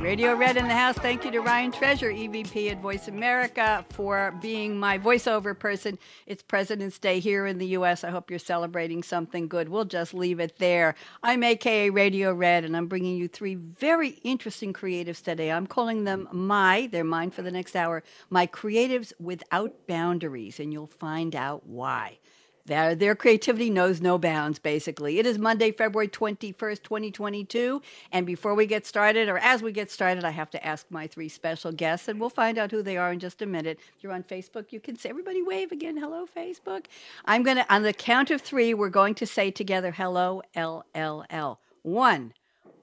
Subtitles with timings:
[0.00, 0.96] Radio Red in the house.
[0.96, 5.98] Thank you to Ryan Treasure, EVP at Voice America, for being my voiceover person.
[6.26, 8.02] It's President's Day here in the U.S.
[8.02, 9.68] I hope you're celebrating something good.
[9.68, 10.94] We'll just leave it there.
[11.22, 15.52] I'm AKA Radio Red, and I'm bringing you three very interesting creatives today.
[15.52, 20.72] I'm calling them my, they're mine for the next hour, my creatives without boundaries, and
[20.72, 22.18] you'll find out why.
[22.66, 25.18] Their, their creativity knows no bounds, basically.
[25.18, 27.82] It is Monday, February 21st, 2022.
[28.12, 31.06] And before we get started, or as we get started, I have to ask my
[31.06, 33.78] three special guests, and we'll find out who they are in just a minute.
[33.96, 35.96] If you're on Facebook, you can say, everybody wave again.
[35.96, 36.86] Hello, Facebook.
[37.24, 40.84] I'm going to, on the count of three, we're going to say together, hello, L
[40.94, 41.60] L L.
[41.82, 42.34] One,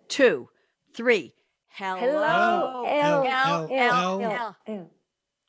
[0.07, 0.49] two,
[0.93, 1.33] three.
[1.69, 4.89] Hello, Hello, L L, L L L, L.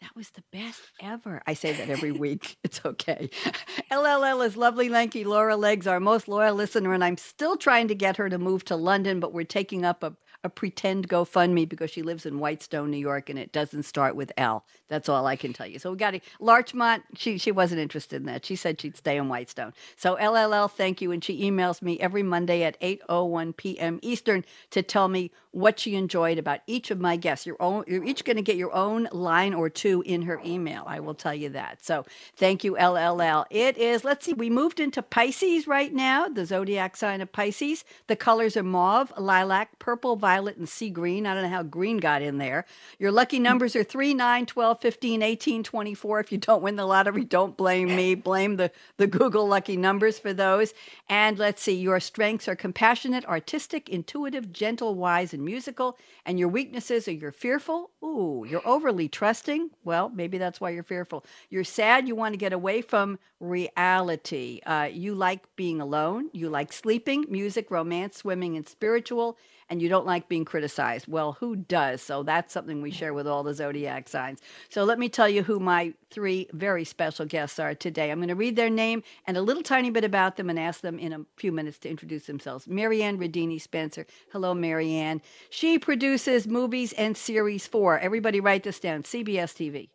[0.00, 1.42] That was the best ever.
[1.46, 2.56] I say that every week.
[2.64, 3.30] It's okay.
[3.90, 7.94] LLL is lovely, lanky Laura Legs, our most loyal listener, and I'm still trying to
[7.94, 11.90] get her to move to London, but we're taking up a, a pretend GoFundMe because
[11.90, 14.64] she lives in Whitestone, New York, and it doesn't start with L.
[14.88, 15.78] That's all I can tell you.
[15.78, 17.02] So we got to Larchmont.
[17.14, 18.44] She she wasn't interested in that.
[18.44, 19.74] She said she'd stay in Whitestone.
[19.96, 23.98] So LLL, thank you, and she emails me every Monday at 8:01 p.m.
[24.02, 27.44] Eastern to tell me what she enjoyed about each of my guests.
[27.44, 30.84] Your own, you're each going to get your own line or two in her email.
[30.86, 31.84] I will tell you that.
[31.84, 32.04] So
[32.36, 33.44] thank you, LLL.
[33.50, 34.04] It is.
[34.04, 34.34] Let's see.
[34.34, 37.84] We moved into Pisces right now, the zodiac sign of Pisces.
[38.06, 41.26] The colors are mauve, lilac, purple, violet, and sea green.
[41.26, 42.64] I don't know how green got in there.
[42.98, 46.20] Your lucky numbers are 3, 9, 12, 15, 18, 24.
[46.20, 48.14] If you don't win the lottery, don't blame me.
[48.14, 50.74] Blame the, the Google lucky numbers for those.
[51.08, 55.98] And let's see, your strengths are compassionate, artistic, intuitive, gentle, wise, and musical.
[56.26, 57.90] And your weaknesses are you're fearful.
[58.02, 59.70] Ooh, you're overly trusting.
[59.84, 61.24] Well, maybe that's why you're fearful.
[61.50, 62.06] You're sad.
[62.06, 64.60] You want to get away from reality.
[64.66, 66.30] Uh, you like being alone.
[66.32, 69.36] You like sleeping, music, romance, swimming, and spiritual
[69.70, 71.06] and you don't like being criticized.
[71.08, 72.00] Well, who does?
[72.02, 74.40] So that's something we share with all the zodiac signs.
[74.68, 78.10] So let me tell you who my three very special guests are today.
[78.10, 80.80] I'm going to read their name and a little tiny bit about them and ask
[80.80, 82.66] them in a few minutes to introduce themselves.
[82.66, 84.06] Marianne Radini Spencer.
[84.32, 85.20] Hello, Marianne.
[85.50, 89.90] She produces movies and series for, everybody write this down, CBS TV,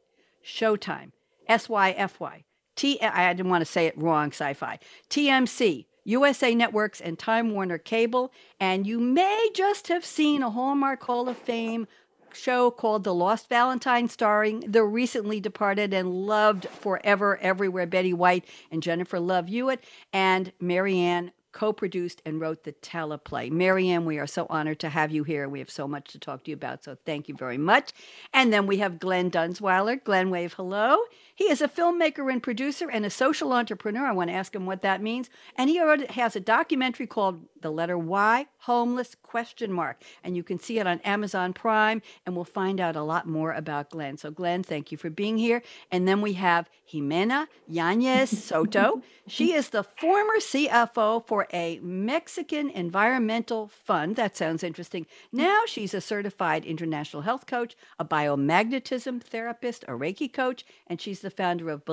[0.46, 1.12] Showtime,
[1.50, 2.44] SYFY,
[2.76, 4.80] T, I didn't want to say it wrong, sci fi,
[5.10, 11.04] TMC, USA Networks and Time Warner Cable, and you may just have seen a Hallmark
[11.04, 11.88] Hall of Fame
[12.34, 18.46] show called The Lost Valentine, starring the recently departed and loved forever everywhere Betty White
[18.72, 23.50] and Jennifer Love Hewitt and Marianne co-produced and wrote the teleplay.
[23.50, 25.48] Marianne, we are so honored to have you here.
[25.48, 27.94] We have so much to talk to you about, so thank you very much.
[28.34, 30.04] And then we have Glenn Dunsweiler.
[30.04, 30.98] Glenn, wave hello.
[31.36, 34.06] He is a filmmaker and producer and a social entrepreneur.
[34.06, 35.30] I want to ask him what that means.
[35.58, 40.02] And he already has a documentary called The Letter Y, Homeless question mark.
[40.24, 43.52] And you can see it on Amazon Prime, and we'll find out a lot more
[43.52, 44.18] about Glenn.
[44.18, 45.64] So Glenn, thank you for being here.
[45.92, 49.02] And then we have Jimena Yanez Soto.
[49.28, 54.16] she is the former CFO for a Mexican environmental fund.
[54.16, 55.08] That sounds interesting.
[55.32, 61.23] Now she's a certified international health coach, a biomagnetism therapist, a Reiki coach, and she's
[61.24, 61.84] the founder of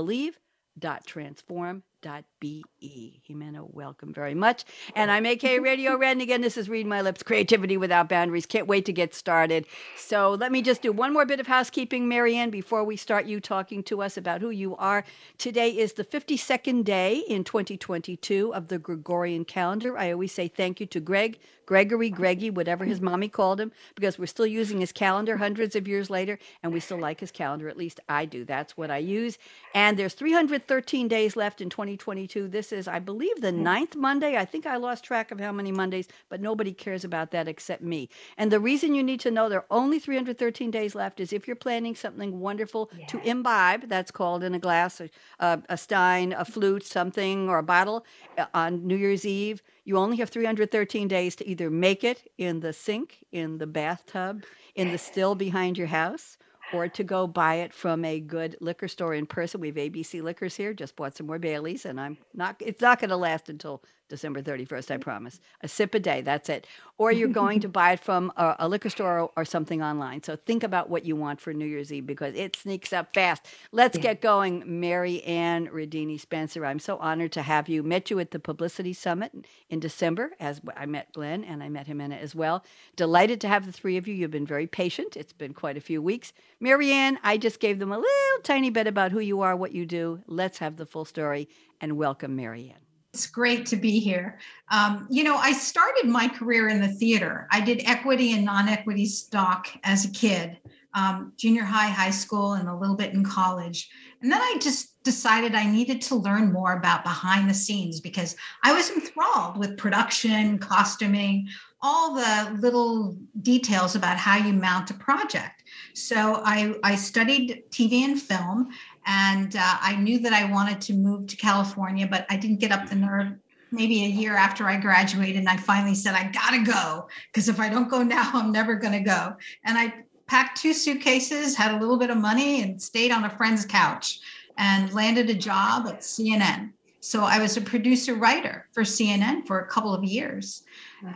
[2.01, 3.23] Believe.transform.be.
[3.29, 4.65] Jimena, welcome very much.
[4.95, 6.13] And I'm AK Radio Red.
[6.13, 8.47] And again, this is Read My Lips Creativity Without Boundaries.
[8.47, 9.67] Can't wait to get started.
[9.97, 13.41] So let me just do one more bit of housekeeping, Marianne, before we start you
[13.41, 15.05] talking to us about who you are.
[15.39, 19.99] Today is the 52nd day in 2022 of the Gregorian calendar.
[19.99, 24.19] I always say thank you to Greg, Gregory, Greggy, whatever his mommy called him, because
[24.19, 27.69] we're still using his calendar hundreds of years later, and we still like his calendar.
[27.69, 28.45] At least I do.
[28.45, 29.39] That's what I use.
[29.75, 32.49] And there's 313 days left in 2022.
[32.49, 34.37] This is, I believe, the ninth Monday.
[34.37, 37.83] I think I lost track of how many Mondays, but nobody cares about that except
[37.83, 38.09] me.
[38.37, 41.47] And the reason you need to know there are only 313 days left is if
[41.47, 45.01] you're planning something wonderful to imbibe, that's called in a glass,
[45.39, 48.05] a, a stein, a flute, something, or a bottle
[48.39, 49.63] uh, on New Year's Eve.
[49.85, 54.45] You only have 313 days to either make it in the sink, in the bathtub,
[54.75, 56.37] in the still behind your house,
[56.75, 59.61] or to go buy it from a good liquor store in person.
[59.61, 60.73] We have ABC Liquors here.
[60.73, 62.57] Just bought some more Baileys, and I'm not.
[62.61, 65.01] It's not going to last until December 31st, I mm.
[65.01, 65.41] promise.
[65.63, 66.67] A sip a day, that's it.
[66.99, 70.23] Or you're going to buy it from a, a liquor store or, or, something online.
[70.23, 73.47] So think about what you want for New Year's Eve because it sneaks up fast.
[73.73, 74.03] Let's yeah.
[74.03, 74.63] get going.
[74.67, 77.83] Mary Ann Radini Spencer, I'm so honored to have you.
[77.83, 79.33] Met you at the Publicity Summit
[79.71, 82.65] in December, as I met Glenn and I met Jimena as well.
[82.97, 84.15] Delighted to have the three of you.
[84.15, 85.17] You've been very patient.
[85.17, 86.33] It's been quite a few weeks.
[86.59, 89.73] Mary Ann, I just gave them a little tiny bit about who you are, what
[89.73, 90.23] you do.
[90.27, 91.49] Let's have the full story
[91.81, 92.90] and welcome Mary Ann.
[93.13, 94.39] It's great to be here.
[94.71, 97.49] Um, you know, I started my career in the theater.
[97.51, 100.59] I did equity and non equity stock as a kid,
[100.95, 103.91] um, junior high, high school, and a little bit in college.
[104.23, 108.37] And then I just decided I needed to learn more about behind the scenes because
[108.63, 111.49] I was enthralled with production, costuming,
[111.83, 115.65] all the little details about how you mount a project.
[115.95, 118.69] So I, I studied TV and film
[119.11, 122.71] and uh, I knew that I wanted to move to California, but I didn't get
[122.71, 123.33] up the nerve.
[123.73, 127.59] Maybe a year after I graduated, and I finally said, I gotta go because if
[127.59, 129.35] I don't go now, I'm never gonna go.
[129.65, 129.95] And I
[130.29, 134.21] packed two suitcases, had a little bit of money, and stayed on a friend's couch
[134.59, 136.71] and landed a job at CNN.
[137.01, 140.63] So I was a producer writer for CNN for a couple of years.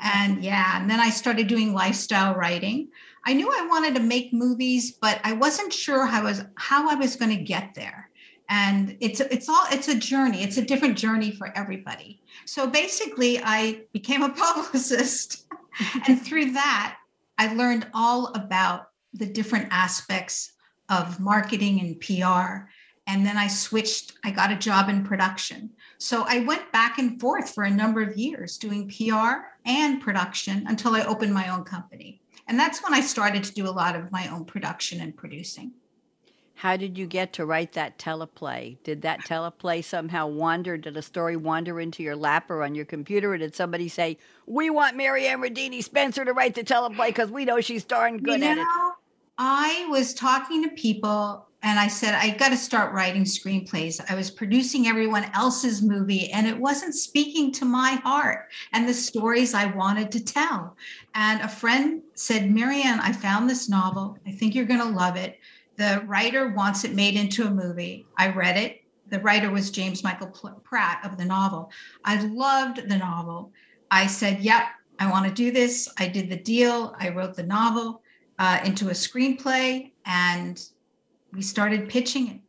[0.02, 2.88] And yeah, and then I started doing lifestyle writing.
[3.26, 6.90] I knew I wanted to make movies, but I wasn't sure how I was how
[6.90, 8.10] I was going to get there.
[8.50, 10.42] And it's it's all it's a journey.
[10.42, 12.20] It's a different journey for everybody.
[12.44, 15.46] So basically, I became a publicist,
[16.06, 16.96] and through that,
[17.38, 20.52] I learned all about the different aspects
[20.90, 22.68] of marketing and PR.
[23.06, 24.14] And then I switched.
[24.24, 25.70] I got a job in production.
[25.98, 30.66] So I went back and forth for a number of years doing PR and production
[30.68, 32.20] until I opened my own company.
[32.46, 35.72] And that's when I started to do a lot of my own production and producing.
[36.56, 38.76] How did you get to write that teleplay?
[38.84, 40.76] Did that teleplay somehow wander?
[40.76, 43.32] Did a story wander into your lap or on your computer?
[43.32, 47.30] Or did somebody say, We want Mary Ann Radini Spencer to write the teleplay because
[47.30, 48.66] we know she's darn good you at it?
[49.36, 53.98] I was talking to people and I said, I got to start writing screenplays.
[54.10, 58.92] I was producing everyone else's movie and it wasn't speaking to my heart and the
[58.92, 60.76] stories I wanted to tell.
[61.14, 64.18] And a friend said, Marianne, I found this novel.
[64.26, 65.40] I think you're going to love it.
[65.76, 68.04] The writer wants it made into a movie.
[68.18, 68.82] I read it.
[69.08, 70.28] The writer was James Michael
[70.64, 71.70] Pratt of the novel.
[72.04, 73.52] I loved the novel.
[73.90, 74.64] I said, Yep,
[74.98, 75.88] I want to do this.
[75.98, 76.94] I did the deal.
[77.00, 78.02] I wrote the novel
[78.38, 80.62] uh, into a screenplay and
[81.34, 82.40] we started pitching it.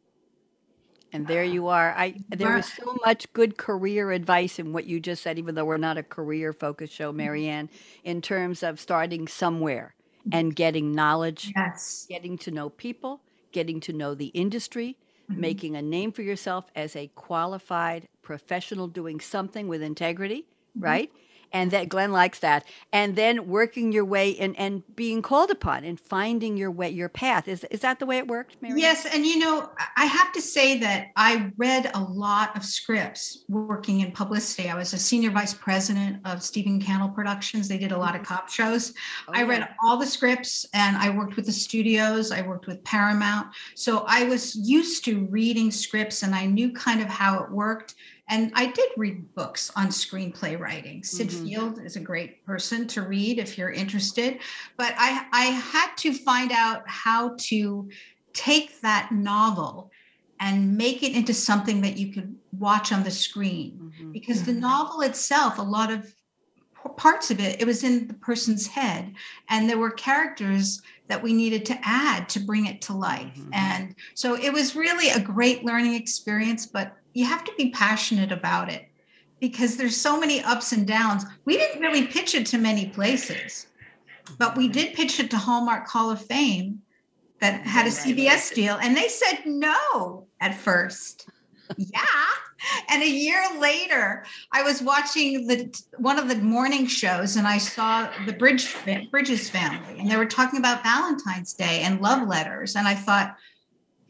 [1.12, 1.94] And there you are.
[1.98, 5.64] I there was so much good career advice in what you just said, even though
[5.64, 7.18] we're not a career focused show, mm-hmm.
[7.18, 7.70] Mary Ann,
[8.04, 9.96] in terms of starting somewhere
[10.32, 12.06] and getting knowledge, yes.
[12.10, 13.22] getting to know people,
[13.54, 14.98] getting to know the industry,
[15.32, 15.40] mm-hmm.
[15.40, 20.84] making a name for yourself as a qualified professional doing something with integrity, mm-hmm.
[20.84, 21.12] right?
[21.56, 25.86] And that Glenn likes that, and then working your way and and being called upon
[25.86, 27.48] and finding your way, your path.
[27.48, 28.82] Is is that the way it worked, Mary?
[28.82, 33.46] Yes, and you know, I have to say that I read a lot of scripts
[33.48, 34.70] working in publicity.
[34.70, 37.70] I was a senior vice president of Stephen Cannell Productions.
[37.70, 38.34] They did a lot of mm-hmm.
[38.34, 38.94] cop shows.
[39.30, 42.34] Oh, I read all the scripts, and I worked with the studios.
[42.34, 47.02] I worked with Paramount, so I was used to reading scripts, and I knew kind
[47.02, 47.96] of how it worked
[48.28, 51.04] and I did read books on screenplay writing.
[51.04, 51.46] Syd mm-hmm.
[51.46, 54.40] Field is a great person to read if you're interested.
[54.78, 57.88] But I, I had to find out how to
[58.34, 59.92] take that novel
[60.40, 63.92] and make it into something that you could watch on the screen.
[63.96, 64.12] Mm-hmm.
[64.12, 64.62] Because the mm-hmm.
[64.62, 66.14] novel itself, a lot of
[66.98, 69.14] parts of it, it was in the person's head.
[69.50, 73.36] And there were characters that we needed to add to bring it to life.
[73.38, 73.54] Mm-hmm.
[73.54, 78.32] And so it was really a great learning experience, but you have to be passionate
[78.32, 78.86] about it
[79.40, 81.24] because there's so many ups and downs.
[81.46, 83.68] We didn't really pitch it to many places,
[84.38, 86.82] but we did pitch it to Hallmark Hall of Fame
[87.40, 91.30] that had a CBS deal, and they said no at first.
[91.78, 92.02] yeah.
[92.90, 97.60] And a year later, I was watching the one of the morning shows, and I
[97.60, 98.74] saw the Bridge
[99.12, 103.36] Bridges family, and they were talking about Valentine's Day and love letters, and I thought,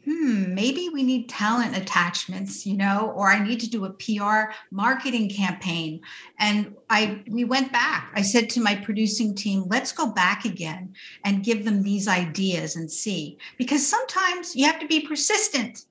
[0.06, 4.52] hmm, maybe we need talent attachments, you know, or I need to do a PR
[4.70, 6.00] marketing campaign.
[6.38, 8.12] And I we went back.
[8.14, 10.94] I said to my producing team, let's go back again
[11.24, 13.36] and give them these ideas and see.
[13.58, 15.86] Because sometimes you have to be persistent.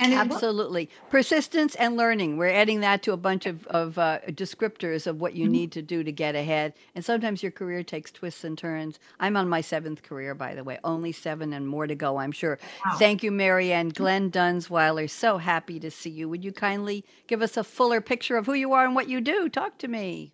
[0.00, 0.88] And Absolutely.
[1.10, 2.38] Persistence and learning.
[2.38, 5.52] We're adding that to a bunch of, of uh, descriptors of what you mm-hmm.
[5.52, 6.72] need to do to get ahead.
[6.94, 8.98] And sometimes your career takes twists and turns.
[9.20, 10.78] I'm on my seventh career, by the way.
[10.84, 12.58] Only seven and more to go, I'm sure.
[12.86, 12.96] Wow.
[12.96, 13.90] Thank you, Marianne.
[13.90, 16.30] Glenn Dunsweiler, so happy to see you.
[16.30, 19.20] Would you kindly give us a fuller picture of who you are and what you
[19.20, 19.50] do?
[19.50, 20.32] Talk to me.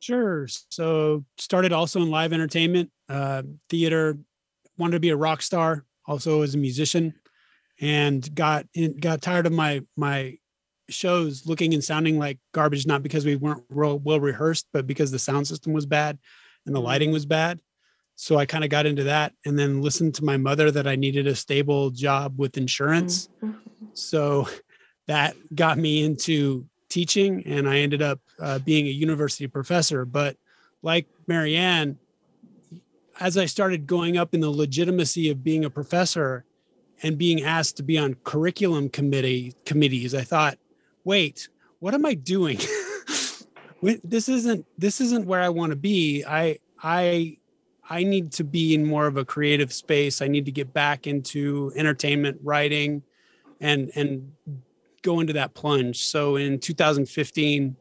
[0.00, 0.46] Sure.
[0.68, 4.18] So started also in live entertainment, uh, theater,
[4.76, 7.14] wanted to be a rock star, also as a musician
[7.80, 10.38] and got in, got tired of my my
[10.88, 15.10] shows looking and sounding like garbage not because we weren't real well rehearsed but because
[15.10, 16.18] the sound system was bad
[16.64, 17.60] and the lighting was bad.
[18.14, 20.96] So i kind of got into that and then listened to my mother that i
[20.96, 23.28] needed a stable job with insurance.
[23.42, 23.86] Mm-hmm.
[23.92, 24.48] so
[25.06, 30.04] that got me into teaching and i ended up uh, being a university professor.
[30.04, 30.36] But
[30.82, 31.98] like marianne
[33.18, 36.44] as i started going up in the legitimacy of being a professor
[37.02, 40.58] and being asked to be on curriculum committee committees, I thought,
[41.04, 41.48] wait,
[41.78, 42.58] what am I doing?
[43.82, 46.24] this isn't this isn't where I want to be.
[46.24, 47.38] I I
[47.88, 50.20] I need to be in more of a creative space.
[50.20, 53.02] I need to get back into entertainment writing
[53.60, 54.32] and and
[55.02, 56.04] go into that plunge.
[56.04, 57.76] So in 2015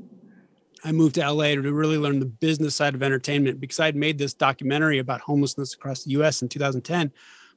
[0.84, 3.96] I moved to LA to really learn the business side of entertainment because I had
[3.96, 7.12] made this documentary about homelessness across the US in 2010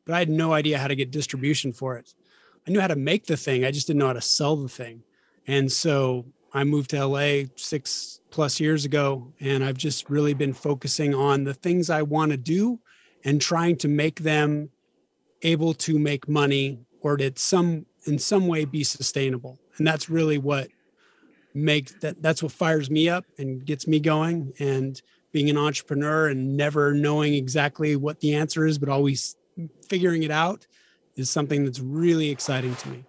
[0.08, 2.14] but I had no idea how to get distribution for it.
[2.66, 4.68] I knew how to make the thing, I just didn't know how to sell the
[4.68, 5.02] thing.
[5.46, 6.24] And so
[6.54, 11.44] I moved to LA six plus years ago, and I've just really been focusing on
[11.44, 12.80] the things I want to do
[13.22, 14.70] and trying to make them
[15.42, 19.58] able to make money or to some in some way be sustainable.
[19.76, 20.68] And that's really what
[21.52, 26.28] makes that that's what fires me up and gets me going and being an entrepreneur
[26.28, 29.36] and never knowing exactly what the answer is but always
[29.88, 30.66] figuring it out
[31.16, 33.04] is something that's really exciting to me.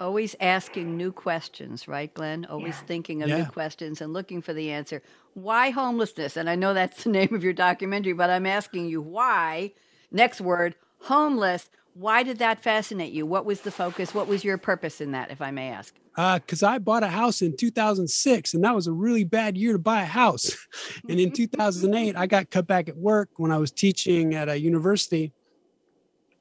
[0.00, 2.46] Always asking new questions, right, Glenn?
[2.46, 2.86] Always yeah.
[2.86, 3.38] thinking of yeah.
[3.38, 5.02] new questions and looking for the answer.
[5.34, 6.36] Why homelessness?
[6.36, 9.72] And I know that's the name of your documentary, but I'm asking you why.
[10.10, 11.70] Next word, homeless.
[11.94, 13.24] Why did that fascinate you?
[13.24, 14.12] What was the focus?
[14.12, 15.94] What was your purpose in that, if I may ask?
[16.16, 19.72] Because uh, I bought a house in 2006, and that was a really bad year
[19.72, 20.56] to buy a house.
[21.08, 24.58] and in 2008, I got cut back at work when I was teaching at a
[24.58, 25.32] university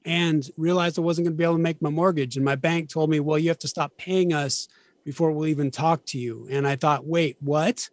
[0.05, 2.35] and realized I wasn't going to be able to make my mortgage.
[2.35, 4.67] And my bank told me, well, you have to stop paying us
[5.05, 6.47] before we'll even talk to you.
[6.49, 7.89] And I thought, wait, what?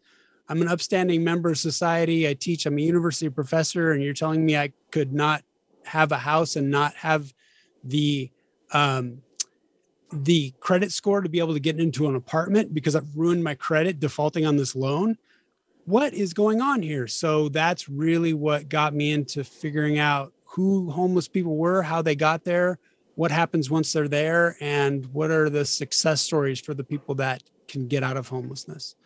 [0.48, 2.28] I'm an upstanding member of society.
[2.28, 5.44] I teach, I'm a university professor, and you're telling me I could not
[5.84, 7.32] have a house and not have
[7.84, 8.30] the
[8.72, 9.22] um,
[10.12, 13.54] the credit score to be able to get into an apartment because I've ruined my
[13.54, 15.16] credit defaulting on this loan.
[15.84, 17.06] What is going on here?
[17.06, 22.16] So that's really what got me into figuring out who homeless people were, how they
[22.16, 22.78] got there,
[23.14, 27.42] what happens once they're there, and what are the success stories for the people that
[27.68, 28.96] can get out of homelessness.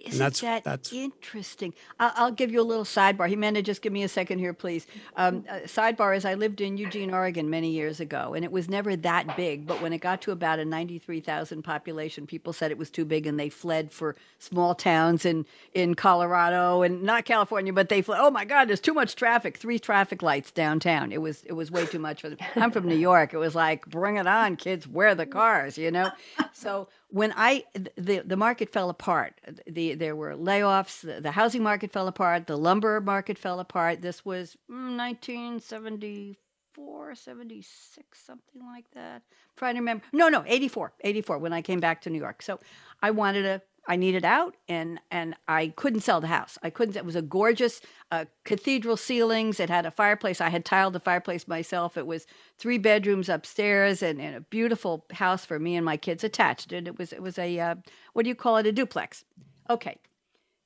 [0.00, 1.74] Isn't that's, that that's, interesting?
[1.98, 3.28] I'll, I'll, give you a little sidebar.
[3.28, 4.86] He meant to just give me a second here, please.
[5.16, 8.68] Um, uh, sidebar is I lived in Eugene, Oregon many years ago, and it was
[8.68, 9.66] never that big.
[9.66, 13.26] But when it got to about a 93,000 population, people said it was too big
[13.26, 18.20] and they fled for small towns in, in Colorado and not California, but they fled.
[18.22, 19.58] Oh my God, there's too much traffic.
[19.58, 21.12] Three traffic lights downtown.
[21.12, 22.38] It was, it was way too much for them.
[22.56, 23.34] I'm from New York.
[23.34, 26.10] It was like, bring it on, kids, where the cars, you know?
[26.52, 27.64] So when I
[27.96, 32.46] the the market fell apart, the there were layoffs, the, the housing market fell apart,
[32.46, 34.02] the lumber market fell apart.
[34.02, 39.16] This was mm, 1974, 76, something like that.
[39.16, 39.22] I'm
[39.56, 40.04] trying to remember.
[40.12, 42.42] No, no, 84, 84 when I came back to New York.
[42.42, 42.60] So
[43.02, 46.58] I wanted to I needed out, and and I couldn't sell the house.
[46.62, 46.96] I couldn't.
[46.96, 49.58] It was a gorgeous uh, cathedral ceilings.
[49.58, 50.40] It had a fireplace.
[50.40, 51.96] I had tiled the fireplace myself.
[51.96, 52.26] It was
[52.58, 56.72] three bedrooms upstairs, and, and a beautiful house for me and my kids attached.
[56.72, 57.74] And it was it was a uh,
[58.12, 58.66] what do you call it?
[58.66, 59.24] A duplex.
[59.68, 59.96] Okay.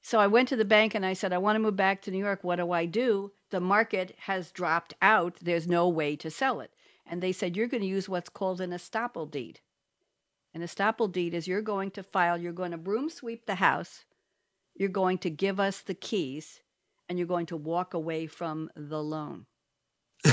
[0.03, 2.11] So I went to the bank and I said, I want to move back to
[2.11, 2.41] New York.
[2.45, 3.33] What do I do?
[3.49, 5.39] The market has dropped out.
[5.41, 6.73] There's no way to sell it.
[7.07, 9.61] And they said, You're going to use what's called an estoppel deed.
[10.55, 14.05] An estoppel deed is you're going to file, you're going to broom sweep the house,
[14.77, 16.61] you're going to give us the keys,
[17.09, 19.47] and you're going to walk away from the loan.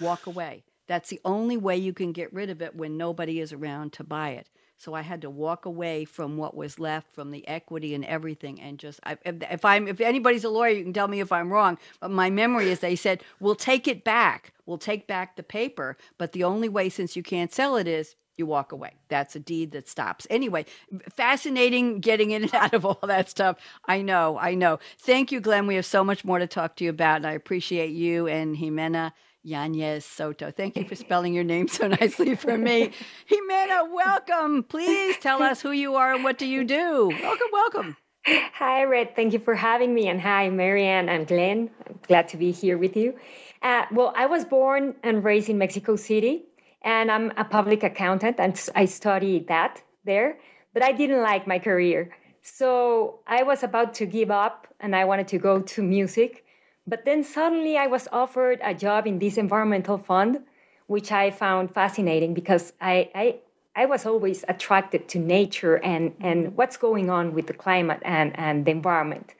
[0.00, 0.64] walk away.
[0.88, 4.04] That's the only way you can get rid of it when nobody is around to
[4.04, 4.48] buy it.
[4.76, 8.60] So I had to walk away from what was left, from the equity and everything,
[8.60, 11.30] and just I, if, if, I'm if anybody's a lawyer, you can tell me if
[11.30, 11.78] I'm wrong.
[12.00, 15.96] But my memory is they said we'll take it back, we'll take back the paper,
[16.18, 18.94] but the only way since you can't sell it is you walk away.
[19.08, 20.26] That's a deed that stops.
[20.30, 20.66] Anyway,
[21.10, 23.58] fascinating getting in and out of all that stuff.
[23.86, 24.78] I know, I know.
[24.98, 25.66] Thank you, Glenn.
[25.66, 28.56] We have so much more to talk to you about, and I appreciate you and
[28.56, 29.12] Jimena
[29.44, 30.50] Yanez Soto.
[30.50, 32.92] Thank you for spelling your name so nicely for me.
[33.30, 34.62] Jimena, welcome.
[34.62, 37.08] Please tell us who you are and what do you do.
[37.08, 37.96] Welcome, welcome.
[38.24, 39.16] Hi, Red.
[39.16, 40.06] Thank you for having me.
[40.08, 41.70] And hi, Marianne and Glenn.
[41.88, 43.18] I'm glad to be here with you.
[43.62, 46.44] Uh, well, I was born and raised in Mexico City,
[46.84, 50.38] and I'm a public accountant, and I studied that there,
[50.74, 52.10] but I didn't like my career.
[52.42, 56.44] So I was about to give up and I wanted to go to music.
[56.86, 60.40] But then suddenly I was offered a job in this environmental fund,
[60.88, 63.36] which I found fascinating because I, I,
[63.76, 68.36] I was always attracted to nature and, and what's going on with the climate and,
[68.36, 69.34] and the environment.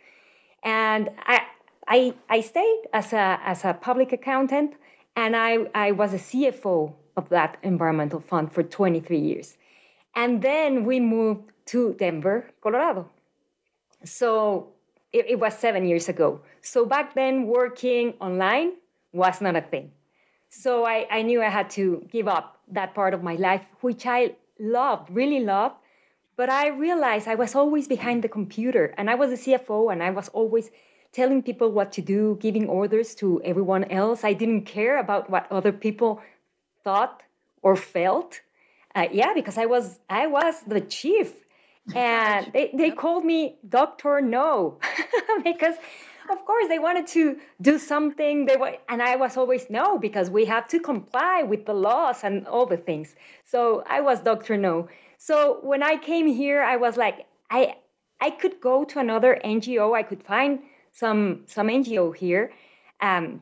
[0.63, 1.41] And I,
[1.89, 4.75] I, I stayed as a, as a public accountant
[5.17, 9.57] and I, I was a CFO of that environmental fund for 23 years.
[10.14, 13.09] And then we moved to Denver, Colorado.
[14.04, 14.69] So
[15.12, 16.40] it, it, was seven years ago.
[16.61, 18.73] So back then, working online
[19.12, 19.92] was not a thing.
[20.49, 24.07] So I, I knew I had to give up that part of my life, which
[24.07, 25.76] I loved, really loved.
[26.37, 30.02] But I realized I was always behind the computer and I was a CFO and
[30.02, 30.71] I was always
[31.12, 34.25] telling people what to do, giving orders to everyone else.
[34.25, 36.23] I didn't care about what other people
[36.85, 37.23] thought
[37.62, 38.41] or felt.
[38.95, 41.33] Uh, yeah, because I was I was the chief
[41.95, 44.21] and they, they called me Dr.
[44.21, 44.79] No
[45.45, 45.77] because
[46.31, 50.31] of course they wanted to do something they were and I was always no because
[50.31, 53.17] we have to comply with the laws and all the things.
[53.45, 54.57] So I was Dr.
[54.57, 54.89] No.
[55.19, 57.77] So when I came here I was like I
[58.21, 60.61] I could go to another NGO, I could find
[60.93, 62.53] some some NGO here.
[63.01, 63.41] Um,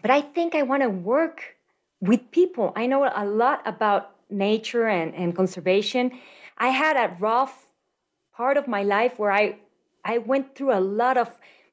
[0.00, 1.56] but I think I want to work
[2.00, 2.72] with people.
[2.76, 6.12] I know a lot about nature and, and conservation
[6.60, 7.68] I had a rough
[8.34, 9.56] part of my life where I
[10.04, 11.28] I went through a lot of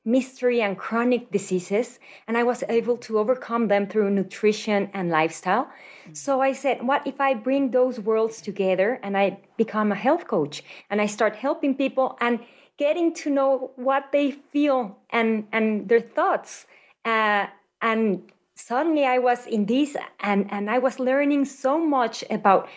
[0.06, 5.66] mystery and chronic diseases and I was able to overcome them through nutrition and lifestyle.
[5.66, 6.14] Mm-hmm.
[6.14, 10.28] So I said, what if I bring those worlds together and I become a health
[10.28, 12.40] coach and I start helping people and
[12.78, 16.66] getting to know what they feel and and their thoughts
[17.04, 17.48] uh,
[17.82, 22.68] and suddenly I was in this and and I was learning so much about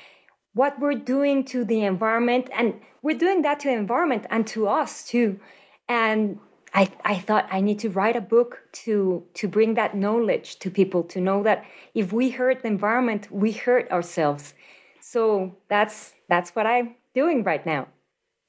[0.54, 4.68] what we're doing to the environment and we're doing that to the environment and to
[4.68, 5.38] us too.
[5.88, 6.38] And
[6.72, 10.70] I, I thought i need to write a book to to bring that knowledge to
[10.70, 11.64] people to know that
[11.94, 14.54] if we hurt the environment we hurt ourselves.
[15.00, 17.88] So that's that's what i'm doing right now.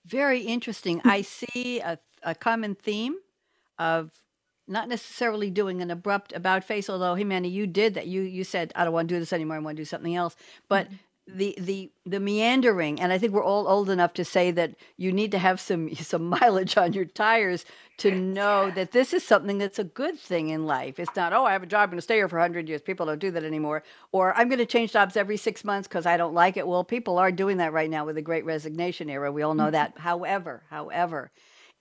[0.06, 1.02] Very interesting.
[1.04, 3.15] I see a, a common theme
[3.80, 4.12] of
[4.71, 8.07] not necessarily doing an abrupt about face although Jimena you did that.
[8.07, 9.57] You you said i don't want to do this anymore.
[9.57, 10.36] I want to do something else.
[10.69, 11.38] But mm-hmm.
[11.38, 15.12] the the the meandering and i think we're all old enough to say that you
[15.12, 17.65] need to have some some mileage on your tires
[17.97, 20.99] to know that this is something that's a good thing in life.
[20.99, 22.67] It's not oh i have a job and i'm going to stay here for 100
[22.69, 22.81] years.
[22.81, 23.84] People don't do that anymore.
[24.12, 26.67] Or i'm going to change jobs every six months because i don't like it.
[26.67, 29.31] Well people are doing that right now with the great resignation era.
[29.31, 29.91] We all know that.
[29.91, 30.03] Mm-hmm.
[30.03, 31.31] however however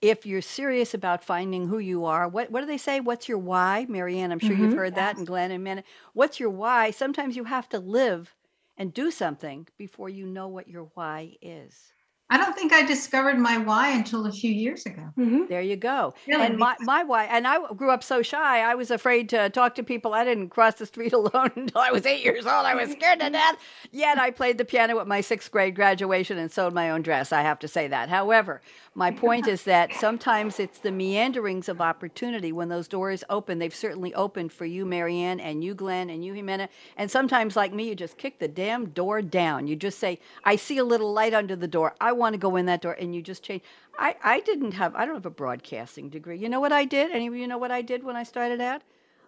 [0.01, 2.99] if you're serious about finding who you are, what, what do they say?
[2.99, 3.85] What's your why?
[3.87, 4.63] Marianne, I'm sure mm-hmm.
[4.63, 5.83] you've heard that, and Glenn and Minna.
[6.13, 6.91] What's your why?
[6.91, 8.35] Sometimes you have to live
[8.77, 11.93] and do something before you know what your why is.
[12.31, 15.01] I don't think I discovered my why until a few years ago.
[15.17, 15.47] Mm-hmm.
[15.49, 16.13] There you go.
[16.25, 16.45] Really?
[16.45, 19.75] And my, my why, and I grew up so shy, I was afraid to talk
[19.75, 20.13] to people.
[20.13, 22.65] I didn't cross the street alone until I was eight years old.
[22.65, 23.57] I was scared to death.
[23.91, 27.33] Yet I played the piano at my sixth grade graduation and sewed my own dress.
[27.33, 28.07] I have to say that.
[28.07, 28.61] However,
[28.95, 33.59] my point is that sometimes it's the meanderings of opportunity when those doors open.
[33.59, 36.69] They've certainly opened for you, Marianne, and you, Glenn, and you, Jimena.
[36.95, 39.67] And sometimes, like me, you just kick the damn door down.
[39.67, 41.93] You just say, I see a little light under the door.
[42.01, 43.63] I want to go in that door and you just change.
[43.99, 46.37] I, I didn't have, I don't have a broadcasting degree.
[46.37, 47.11] You know what I did?
[47.11, 48.81] Any of you know what I did when I started out?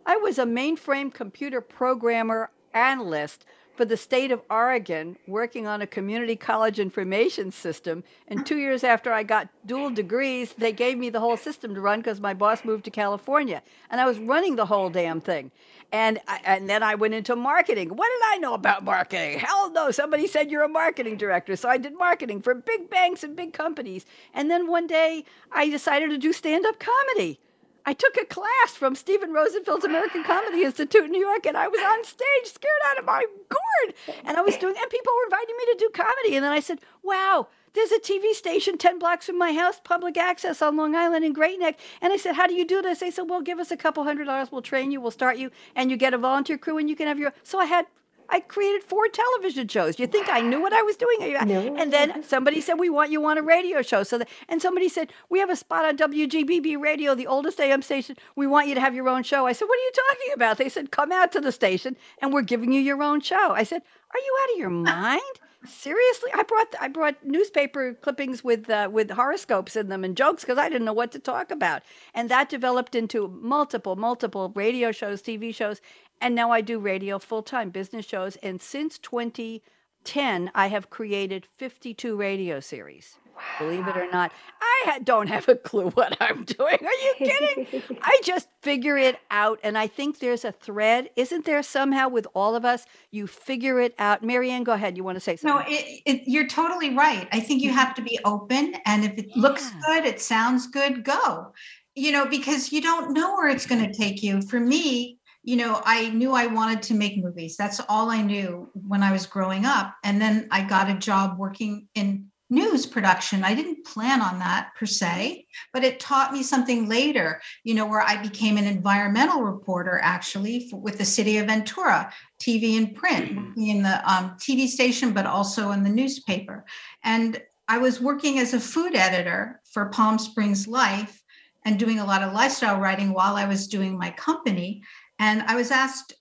[0.06, 5.88] I was a mainframe computer programmer analyst for the state of Oregon working on a
[5.88, 8.04] community college information system.
[8.28, 11.82] And two years after I got dual degrees, they gave me the whole system to
[11.82, 13.64] run because my boss moved to California.
[13.90, 15.52] And I was running the whole damn thing.
[15.92, 17.90] And, I, and then I went into marketing.
[17.90, 19.40] What did I know about marketing?
[19.40, 19.92] Hell no.
[19.92, 21.56] Somebody said you're a marketing director.
[21.56, 24.06] So I did marketing for big banks and big companies.
[24.34, 27.40] And then one day I decided to do stand up comedy.
[27.86, 31.68] I took a class from Stephen Rosenfeld's American Comedy Institute in New York, and I
[31.68, 33.96] was on stage scared out of my gourd.
[34.26, 36.36] And I was doing, and people were inviting me to do comedy.
[36.36, 40.16] And then I said, wow, there's a TV station 10 blocks from my house, public
[40.16, 41.80] access on Long Island in Great Neck.
[42.02, 43.00] And I said, How do you do this?
[43.00, 45.50] They said, Well, give us a couple hundred dollars, we'll train you, we'll start you,
[45.76, 47.34] and you get a volunteer crew, and you can have your.
[47.42, 47.88] So I had
[48.34, 50.00] I created four television shows.
[50.00, 51.20] You think I knew what I was doing?
[51.46, 51.76] No.
[51.76, 54.02] And then somebody said, We want you on a radio show.
[54.02, 57.84] So, the, and somebody said, We have a spot on WGBB radio, the oldest AM
[57.84, 58.16] station.
[58.36, 59.46] We want you to have your own show.
[59.46, 60.58] I said, What are you talking about?
[60.58, 63.52] They said, Come out to the station and we're giving you your own show.
[63.52, 65.22] I said, Are you out of your mind?
[65.66, 70.44] Seriously, I brought I brought newspaper clippings with uh, with horoscopes in them and jokes
[70.44, 74.92] because I didn't know what to talk about, and that developed into multiple multiple radio
[74.92, 75.80] shows, TV shows,
[76.20, 81.48] and now I do radio full time, business shows, and since 2010, I have created
[81.58, 83.18] 52 radio series.
[83.60, 86.78] Believe it or not, I don't have a clue what I'm doing.
[86.82, 87.84] Are you kidding?
[88.02, 89.60] I just figure it out.
[89.64, 91.10] And I think there's a thread.
[91.16, 92.86] Isn't there somehow with all of us?
[93.12, 94.24] You figure it out.
[94.24, 94.98] Marianne, go ahead.
[94.98, 95.74] You want to say something?
[95.74, 97.28] No, it, it, you're totally right.
[97.32, 97.80] I think you mm-hmm.
[97.80, 98.76] have to be open.
[98.86, 99.42] And if it yeah.
[99.42, 101.54] looks good, it sounds good, go.
[101.96, 104.42] You know, because you don't know where it's going to take you.
[104.42, 107.58] For me, you know, I knew I wanted to make movies.
[107.58, 109.94] That's all I knew when I was growing up.
[110.04, 113.44] And then I got a job working in news production.
[113.44, 117.86] I didn't plan on that per se, but it taught me something later, you know,
[117.86, 122.96] where I became an environmental reporter actually for, with the city of Ventura, TV and
[122.96, 123.62] print, mm-hmm.
[123.62, 126.64] in the um, TV station, but also in the newspaper.
[127.04, 131.24] And I was working as a food editor for Palm Springs Life
[131.66, 134.84] and doing a lot of lifestyle writing while I was doing my company.
[135.18, 136.14] And I was asked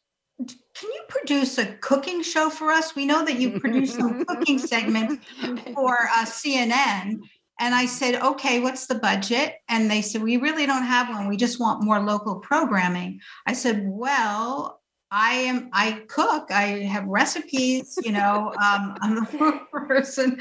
[0.75, 2.95] can you produce a cooking show for us?
[2.95, 5.25] We know that you produce some cooking segments
[5.75, 7.21] for uh, CNN.
[7.61, 9.57] And I said, okay, what's the budget?
[9.69, 11.29] And they said, we really don't have one.
[11.29, 13.21] We just want more local programming.
[13.47, 14.81] I said, well,
[15.11, 20.41] I am, I cook, I have recipes, you know, um, I'm the person.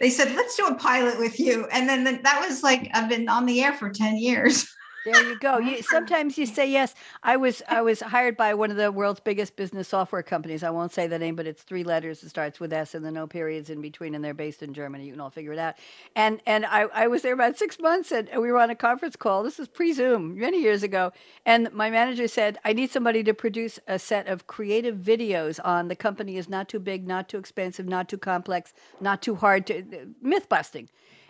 [0.00, 1.66] They said, let's do a pilot with you.
[1.66, 4.66] And then that was like, I've been on the air for 10 years.
[5.04, 5.58] There you go.
[5.58, 6.94] You, sometimes you say yes.
[7.22, 10.62] I was I was hired by one of the world's biggest business software companies.
[10.62, 12.22] I won't say the name, but it's three letters.
[12.22, 15.06] It starts with S and the no periods in between, and they're based in Germany.
[15.06, 15.76] You can all figure it out.
[16.14, 19.16] And and I, I was there about six months, and we were on a conference
[19.16, 19.42] call.
[19.42, 21.12] This is pre Zoom many years ago,
[21.46, 25.88] and my manager said, "I need somebody to produce a set of creative videos on
[25.88, 29.66] the company is not too big, not too expensive, not too complex, not too hard
[29.68, 30.88] to uh, myth busting."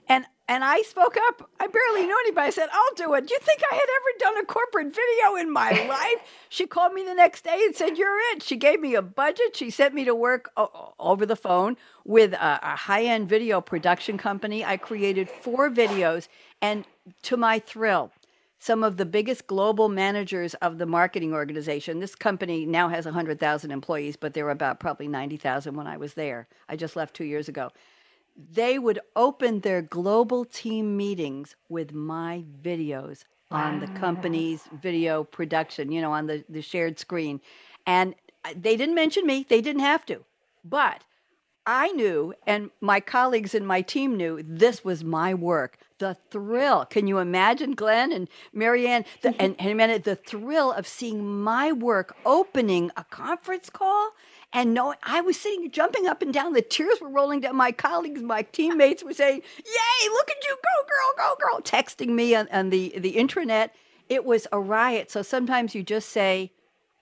[0.08, 1.50] And and I spoke up.
[1.60, 2.46] I barely knew anybody.
[2.46, 3.26] I said, I'll do it.
[3.26, 6.26] Do you think I had ever done a corporate video in my life?
[6.48, 8.42] She called me the next day and said, You're it.
[8.42, 9.54] She gave me a budget.
[9.56, 13.60] She sent me to work o- over the phone with a, a high end video
[13.60, 14.64] production company.
[14.64, 16.28] I created four videos.
[16.62, 16.86] And
[17.22, 18.10] to my thrill,
[18.58, 22.00] some of the biggest global managers of the marketing organization.
[22.00, 26.14] This company now has 100,000 employees, but there were about probably 90,000 when I was
[26.14, 26.48] there.
[26.68, 27.70] I just left two years ago
[28.38, 33.64] they would open their global team meetings with my videos wow.
[33.64, 37.40] on the company's video production, you know, on the, the shared screen.
[37.86, 40.24] And uh, they didn't mention me, they didn't have to.
[40.64, 41.02] But
[41.66, 45.78] I knew, and my colleagues and my team knew, this was my work.
[45.98, 46.86] The thrill.
[46.86, 52.16] Can you imagine, Glenn and Marianne, the, and, and the thrill of seeing my work
[52.24, 54.12] opening a conference call
[54.52, 56.52] and no, I was sitting, jumping up and down.
[56.54, 57.56] The tears were rolling down.
[57.56, 60.08] My colleagues, my teammates were saying, "Yay!
[60.10, 63.70] Look at you, go girl, go girl!" Texting me on, on the the intranet.
[64.08, 65.10] It was a riot.
[65.10, 66.52] So sometimes you just say,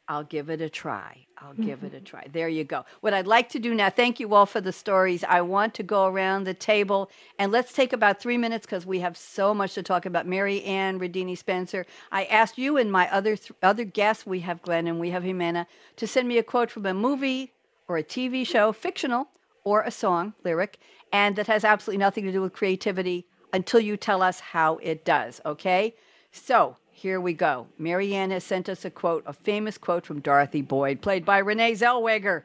[0.09, 1.67] "I'll give it a try." I'll mm-hmm.
[1.67, 2.27] give it a try.
[2.33, 2.85] There you go.
[3.01, 5.23] What I'd like to do now, thank you all for the stories.
[5.25, 9.01] I want to go around the table and let's take about three minutes because we
[9.01, 10.27] have so much to talk about.
[10.27, 11.85] Mary Ann Radini Spencer.
[12.11, 15.23] I asked you and my other th- other guests, we have Glenn and we have
[15.23, 17.53] Jimena, to send me a quote from a movie
[17.89, 19.29] or a TV show, fictional
[19.65, 20.79] or a song, lyric,
[21.13, 25.05] and that has absolutely nothing to do with creativity until you tell us how it
[25.05, 25.95] does, okay?
[26.33, 27.67] So here we go.
[27.77, 31.73] Marianne has sent us a quote, a famous quote from Dorothy Boyd, played by Renee
[31.73, 32.45] Zellweger.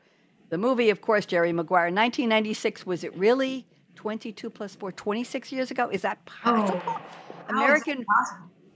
[0.49, 2.85] The movie, of course, Jerry Maguire, 1996.
[2.85, 5.87] Was it really 22 plus 4, 26 years ago?
[5.89, 6.81] Is that oh, possible?
[6.85, 7.01] Oh,
[7.47, 8.05] American.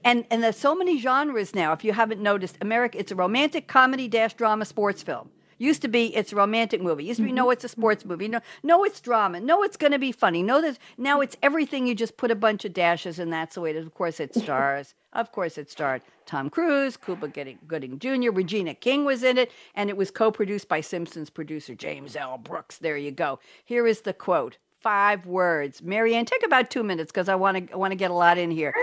[0.05, 1.73] And, and there's so many genres now.
[1.73, 5.29] If you haven't noticed, America, it's a romantic comedy dash drama sports film.
[5.57, 7.03] Used to be it's a romantic movie.
[7.03, 7.35] Used to be mm-hmm.
[7.35, 8.29] no, it's a sports movie.
[8.29, 9.41] No, no, it's drama.
[9.41, 10.41] No, it's going to be funny.
[10.41, 11.85] No, there's now it's everything.
[11.85, 13.85] You just put a bunch of dashes, and that's the way it is.
[13.85, 14.93] Of course, it stars.
[15.15, 19.89] Of course, it starred Tom Cruise, Cuba Gooding Jr., Regina King was in it, and
[19.89, 22.37] it was co-produced by Simpsons producer James L.
[22.37, 22.77] Brooks.
[22.77, 23.39] There you go.
[23.63, 24.57] Here is the quote.
[24.81, 25.81] Five words.
[25.81, 28.37] Marianne, take about two minutes because I want to I want to get a lot
[28.37, 28.73] in here.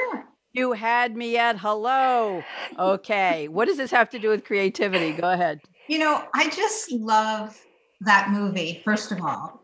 [0.53, 2.42] You had me at hello.
[2.79, 3.49] Okay.
[3.49, 5.12] what does this have to do with creativity?
[5.12, 5.61] Go ahead.
[5.88, 7.59] You know, I just love
[8.01, 9.62] that movie, first of all.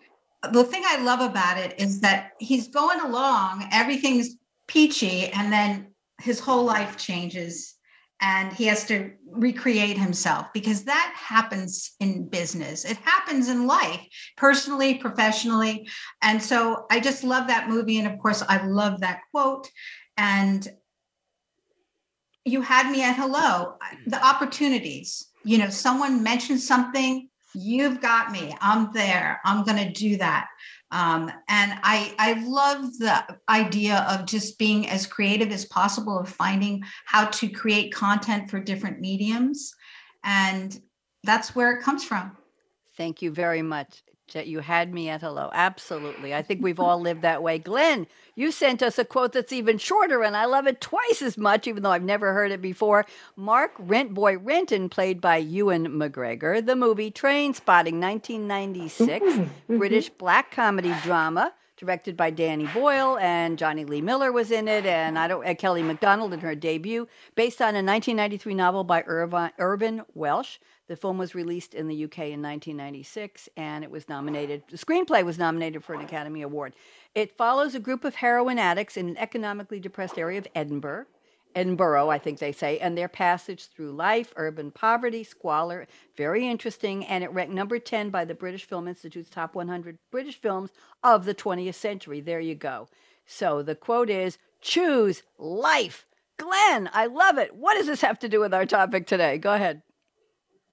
[0.52, 4.36] The thing I love about it is that he's going along, everything's
[4.68, 5.88] peachy, and then
[6.20, 7.74] his whole life changes.
[8.20, 12.84] and he has to recreate himself because that happens in business.
[12.84, 14.04] It happens in life,
[14.36, 15.88] personally, professionally.
[16.20, 17.98] And so I just love that movie.
[17.98, 19.70] And of course, I love that quote.
[20.16, 20.66] And
[22.44, 23.74] you had me at hello,
[24.06, 25.28] the opportunities.
[25.44, 28.56] You know, someone mentioned something, you've got me.
[28.60, 29.40] I'm there.
[29.44, 30.48] I'm going to do that.
[30.90, 36.28] Um, and I, I love the idea of just being as creative as possible of
[36.28, 39.74] finding how to create content for different mediums.
[40.24, 40.80] And
[41.24, 42.36] that's where it comes from.
[42.96, 44.02] Thank you very much.
[44.34, 45.50] That you had me at hello.
[45.52, 46.34] Absolutely.
[46.34, 47.58] I think we've all lived that way.
[47.58, 51.38] Glenn, you sent us a quote that's even shorter, and I love it twice as
[51.38, 53.06] much, even though I've never heard it before.
[53.36, 59.78] Mark Rentboy Renton, played by Ewan McGregor, the movie Trainspotting, 1996, mm-hmm.
[59.78, 64.84] British black comedy drama directed by Danny Boyle, and Jonny Lee Miller was in it,
[64.84, 69.52] and I don't, Kelly Macdonald in her debut, based on a 1993 novel by Irvine,
[69.58, 70.58] Irvine Welsh.
[70.88, 75.24] The film was released in the UK in 1996 and it was nominated, the screenplay
[75.24, 76.74] was nominated for an Academy Award.
[77.14, 81.06] It follows a group of heroin addicts in an economically depressed area of Edinburgh,
[81.54, 85.86] Edinburgh, I think they say, and their passage through life, urban poverty, squalor.
[86.16, 87.04] Very interesting.
[87.06, 90.70] And it ranked number 10 by the British Film Institute's top 100 British films
[91.02, 92.20] of the 20th century.
[92.20, 92.88] There you go.
[93.26, 96.06] So the quote is choose life.
[96.36, 97.56] Glenn, I love it.
[97.56, 99.38] What does this have to do with our topic today?
[99.38, 99.82] Go ahead.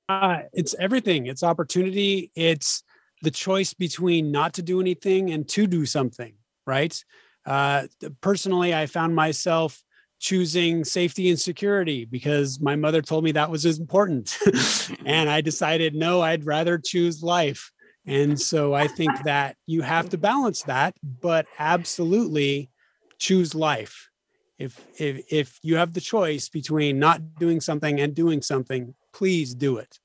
[0.07, 1.27] Uh, it's everything.
[1.27, 2.31] It's opportunity.
[2.35, 2.83] It's
[3.21, 6.33] the choice between not to do anything and to do something,
[6.67, 7.03] right?
[7.45, 7.87] Uh,
[8.21, 9.81] personally, I found myself
[10.19, 14.37] choosing safety and security because my mother told me that was important.
[15.05, 17.71] and I decided, no, I'd rather choose life.
[18.07, 22.69] And so I think that you have to balance that, but absolutely
[23.17, 24.09] choose life.
[24.57, 29.55] If, if, if you have the choice between not doing something and doing something, please
[29.55, 29.99] do it.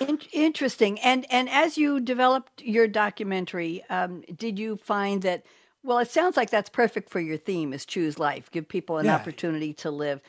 [0.32, 0.98] Interesting.
[1.00, 5.44] And and as you developed your documentary, um, did you find that?
[5.84, 9.06] Well, it sounds like that's perfect for your theme: is choose life, give people an
[9.06, 9.14] yeah.
[9.14, 10.20] opportunity to live.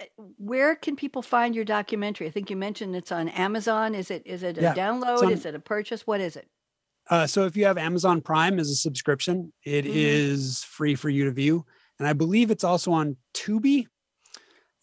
[0.00, 0.04] Uh,
[0.38, 2.26] where can people find your documentary?
[2.26, 3.94] I think you mentioned it's on Amazon.
[3.94, 5.22] Is it is it a yeah, download?
[5.22, 6.06] On, is it a purchase?
[6.06, 6.46] What is it?
[7.08, 9.94] Uh, so if you have Amazon Prime as a subscription, it mm-hmm.
[9.96, 11.64] is free for you to view,
[11.98, 13.86] and I believe it's also on Tubi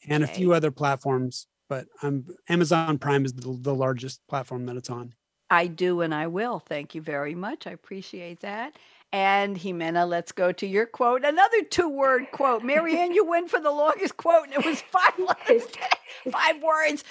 [0.07, 0.31] and okay.
[0.31, 4.91] a few other platforms but um, Amazon Prime is the, the largest platform that it's
[4.91, 5.15] on.
[5.49, 6.59] I do and I will.
[6.59, 7.65] Thank you very much.
[7.65, 8.77] I appreciate that.
[9.11, 11.25] And Jimena, let's go to your quote.
[11.25, 12.63] Another two-word quote.
[12.63, 15.63] Marianne, you win for the longest quote, and it was five letters,
[16.31, 17.03] five words.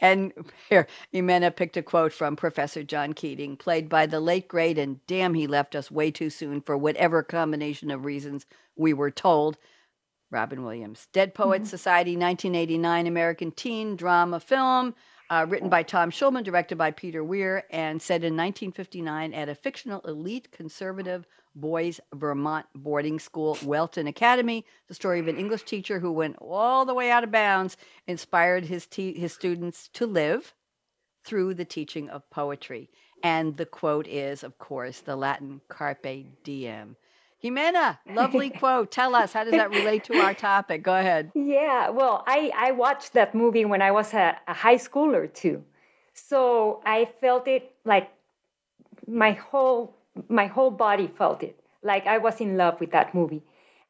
[0.00, 0.32] And
[0.70, 5.04] here, Jimena picked a quote from Professor John Keating, played by the late great, and
[5.06, 9.58] damn, he left us way too soon for whatever combination of reasons we were told.
[10.30, 11.08] Robin Williams.
[11.12, 11.70] Dead Poets mm-hmm.
[11.70, 14.94] Society, 1989 American teen drama film,
[15.30, 19.54] uh, written by Tom Schulman, directed by Peter Weir, and set in 1959 at a
[19.54, 24.64] fictional elite conservative boys' Vermont boarding school, Welton Academy.
[24.88, 28.64] The story of an English teacher who went all the way out of bounds, inspired
[28.64, 30.54] his, te- his students to live
[31.24, 32.90] through the teaching of poetry.
[33.22, 36.96] And the quote is, of course, the Latin carpe diem.
[37.42, 38.90] Jimena, lovely quote.
[38.90, 40.82] Tell us, how does that relate to our topic?
[40.82, 41.30] Go ahead.
[41.34, 45.64] Yeah, well, I, I watched that movie when I was a, a high schooler too.
[46.12, 48.10] So I felt it like
[49.06, 49.96] my whole
[50.28, 51.58] my whole body felt it.
[51.82, 53.42] Like I was in love with that movie.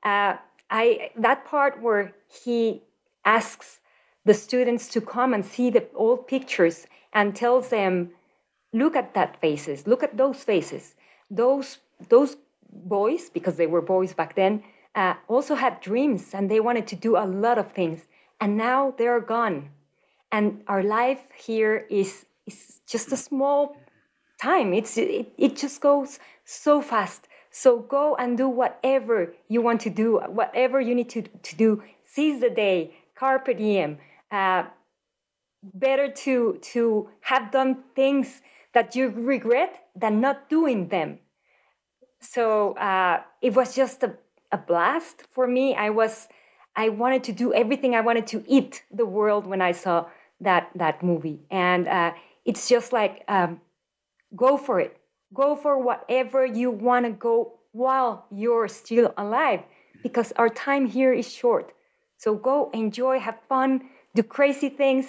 [0.05, 0.37] Uh,
[0.71, 2.83] I that part where he
[3.25, 3.81] asks
[4.25, 8.11] the students to come and see the old pictures and tells them,
[8.73, 10.95] look at that faces, look at those faces.
[11.31, 12.37] Those those
[12.73, 14.63] boys, because they were boys back then,
[14.95, 18.07] uh, also had dreams and they wanted to do a lot of things.
[18.41, 19.71] And now they're gone.
[20.33, 23.77] And our life here is, is just a small
[24.41, 24.73] time.
[24.73, 27.29] It's, it, it just goes so fast.
[27.51, 31.83] So go and do whatever you want to do, whatever you need to, to do.
[32.03, 33.99] Seize the day, carpe diem.
[34.31, 34.65] Uh,
[35.63, 38.41] better to, to have done things
[38.73, 41.19] that you regret than not doing them
[42.21, 44.15] so uh, it was just a,
[44.53, 45.75] a blast for me.
[45.75, 46.29] I was
[46.77, 47.95] I wanted to do everything.
[47.95, 50.07] I wanted to eat the world when I saw
[50.41, 52.13] that that movie, and uh,
[52.45, 53.61] it's just like um,
[54.37, 54.97] go for it.
[55.33, 59.61] Go for whatever you want to go while you're still alive,
[60.03, 61.73] because our time here is short.
[62.17, 65.07] So go enjoy, have fun, do crazy things,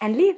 [0.00, 0.36] and live.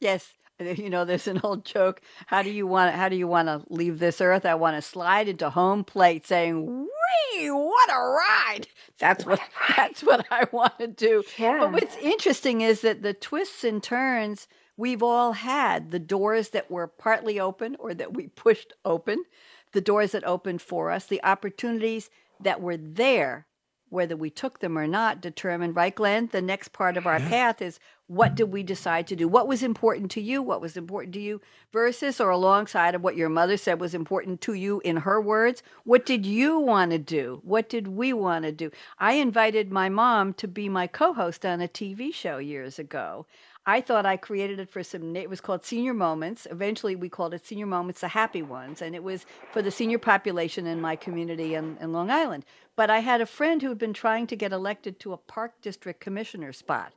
[0.00, 0.34] Yes,
[0.76, 3.62] you know there's an old joke how do you want how do you want to
[3.68, 6.86] leave this earth i want to slide into home plate saying
[7.34, 7.50] Whee!
[7.50, 8.68] What a ride!
[8.98, 9.40] That's what
[9.76, 11.22] that's what I want to do.
[11.38, 11.58] Yeah.
[11.60, 16.70] But what's interesting is that the twists and turns we've all had the doors that
[16.70, 19.24] were partly open or that we pushed open,
[19.72, 23.46] the doors that opened for us, the opportunities that were there,
[23.94, 26.28] whether we took them or not, determined, right, Glenn?
[26.30, 29.26] The next part of our path is what did we decide to do?
[29.26, 30.42] What was important to you?
[30.42, 31.40] What was important to you
[31.72, 35.62] versus or alongside of what your mother said was important to you in her words?
[35.84, 37.40] What did you want to do?
[37.44, 38.70] What did we want to do?
[38.98, 43.24] I invited my mom to be my co host on a TV show years ago.
[43.66, 46.46] I thought I created it for some, it was called Senior Moments.
[46.50, 48.82] Eventually, we called it Senior Moments, the Happy Ones.
[48.82, 52.44] And it was for the senior population in my community in, in Long Island.
[52.76, 55.60] But I had a friend who had been trying to get elected to a park
[55.62, 56.92] district commissioner spot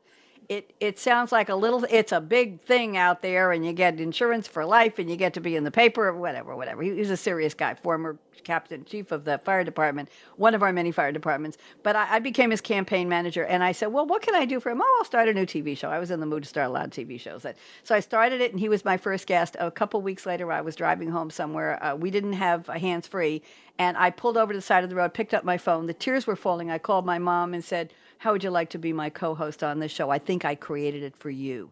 [0.50, 4.00] it it sounds like a little it's a big thing out there and you get
[4.00, 6.82] insurance for life and you get to be in the paper or whatever whatever.
[6.82, 10.72] He, he's a serious guy former captain chief of the fire department one of our
[10.72, 11.58] many fire departments.
[11.84, 14.60] But I, I, became his campaign manager and i said well what can i do
[14.60, 14.82] for him?
[14.82, 15.90] Oh i'll start a new tv show.
[15.90, 17.46] I was in the mood to start a lot of tv shows
[17.84, 19.58] so i started it and he was my first guest.
[19.60, 21.84] A couple weeks later i was driving home somewhere.
[21.84, 23.42] Uh, we didn't have hands free
[23.78, 25.88] and i pulled over to the side of the road picked up my phone.
[25.88, 26.72] The tears were falling.
[26.72, 29.64] I called my mom and said how would you like to be my co host
[29.64, 30.10] on this show?
[30.10, 31.72] I think I created it for you.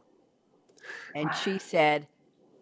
[1.14, 2.08] And she said,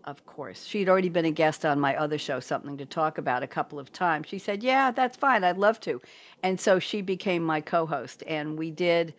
[0.03, 0.65] Of course.
[0.65, 3.79] She'd already been a guest on my other show, Something to Talk About, a couple
[3.79, 4.27] of times.
[4.27, 5.43] She said, Yeah, that's fine.
[5.43, 6.01] I'd love to.
[6.41, 8.23] And so she became my co host.
[8.27, 9.13] And we did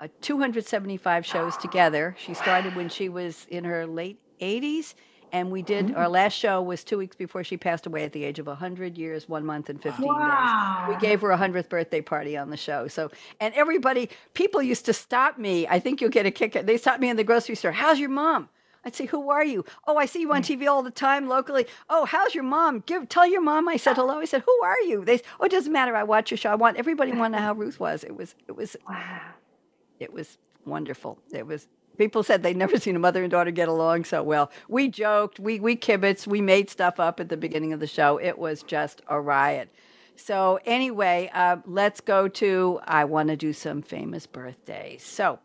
[0.00, 2.16] uh, 275 shows together.
[2.18, 4.94] She started when she was in her late 80s
[5.32, 6.12] and we did our mm.
[6.12, 9.28] last show was two weeks before she passed away at the age of 100 years
[9.28, 10.86] one month and 15 wow.
[10.86, 13.10] days we gave her a 100th birthday party on the show so
[13.40, 17.00] and everybody people used to stop me i think you'll get a kick they stopped
[17.00, 18.48] me in the grocery store how's your mom
[18.84, 20.56] I'd say, "Who are you?" "Oh, I see you on mm.
[20.56, 23.96] TV all the time locally." "Oh, how's your mom?" "Give, tell your mom I said
[23.96, 25.96] hello." I said, "Who are you?" They, "Oh, it doesn't matter.
[25.96, 26.50] I watch your show.
[26.50, 29.20] I want everybody to know how Ruth was." It was, it was, wow.
[29.98, 31.18] it was wonderful.
[31.32, 31.66] It was
[31.98, 34.50] people said they'd never seen a mother and daughter get along so well.
[34.68, 38.18] We joked, we we kibitzed, we made stuff up at the beginning of the show.
[38.18, 39.68] It was just a riot.
[40.16, 42.80] So anyway, uh, let's go to.
[42.84, 45.02] I want to do some famous birthdays.
[45.02, 45.38] So.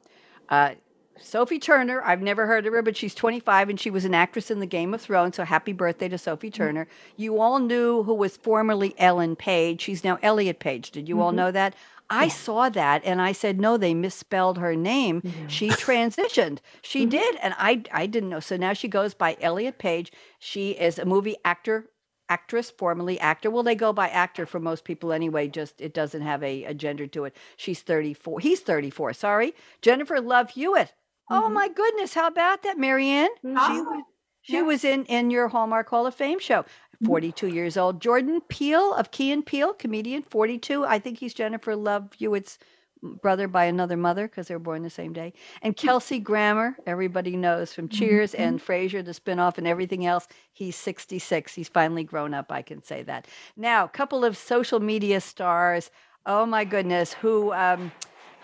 [0.50, 0.76] Uh,
[1.20, 4.52] Sophie Turner, I've never heard of her, but she's 25 and she was an actress
[4.52, 5.36] in the Game of Thrones.
[5.36, 6.58] So happy birthday to Sophie mm-hmm.
[6.58, 6.86] Turner.
[6.86, 7.22] Mm-hmm.
[7.22, 9.82] You all knew who was formerly Ellen Page.
[9.82, 10.92] She's now Elliot Page.
[10.92, 11.24] Did you mm-hmm.
[11.24, 11.76] all know that?
[12.10, 15.22] I saw that and I said, no, they misspelled her name.
[15.22, 15.48] Mm-hmm.
[15.48, 16.60] She transitioned.
[16.82, 17.10] She mm-hmm.
[17.10, 17.36] did.
[17.42, 18.40] And I, I didn't know.
[18.40, 20.12] So now she goes by Elliot Page.
[20.40, 21.90] She is a movie actor,
[22.30, 23.50] actress, formerly actor.
[23.50, 26.74] Well, they go by actor for most people anyway, just it doesn't have a, a
[26.74, 27.36] gender to it.
[27.58, 28.40] She's 34.
[28.40, 29.54] He's 34, sorry.
[29.82, 30.94] Jennifer Love Hewitt.
[31.30, 31.46] Oh mm-hmm.
[31.46, 32.14] Oh my goodness.
[32.14, 33.30] How about that, Maryann?
[33.42, 34.04] She was
[34.44, 36.62] she was in in your Hallmark Hall of Fame show.
[36.62, 37.08] Mm-hmm.
[37.08, 38.02] 42 years old.
[38.02, 40.86] Jordan Peele of Key and Peele, comedian, 42.
[40.86, 42.60] I think he's Jennifer Love Hewitt's
[43.04, 45.34] brother by another mother because they were born the same day.
[45.62, 45.86] And hmm.
[45.86, 48.42] Kelsey Grammer, everybody knows from Cheers mm-hmm.
[48.42, 50.28] and Frasier, the spinoff, and everything else.
[50.52, 51.54] He's 66.
[51.54, 52.52] He's finally grown up.
[52.52, 53.28] I can say that.
[53.58, 55.92] Now, a couple of social media stars.
[56.26, 57.92] Oh my goodness, who um,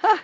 [0.02, 0.18] huh,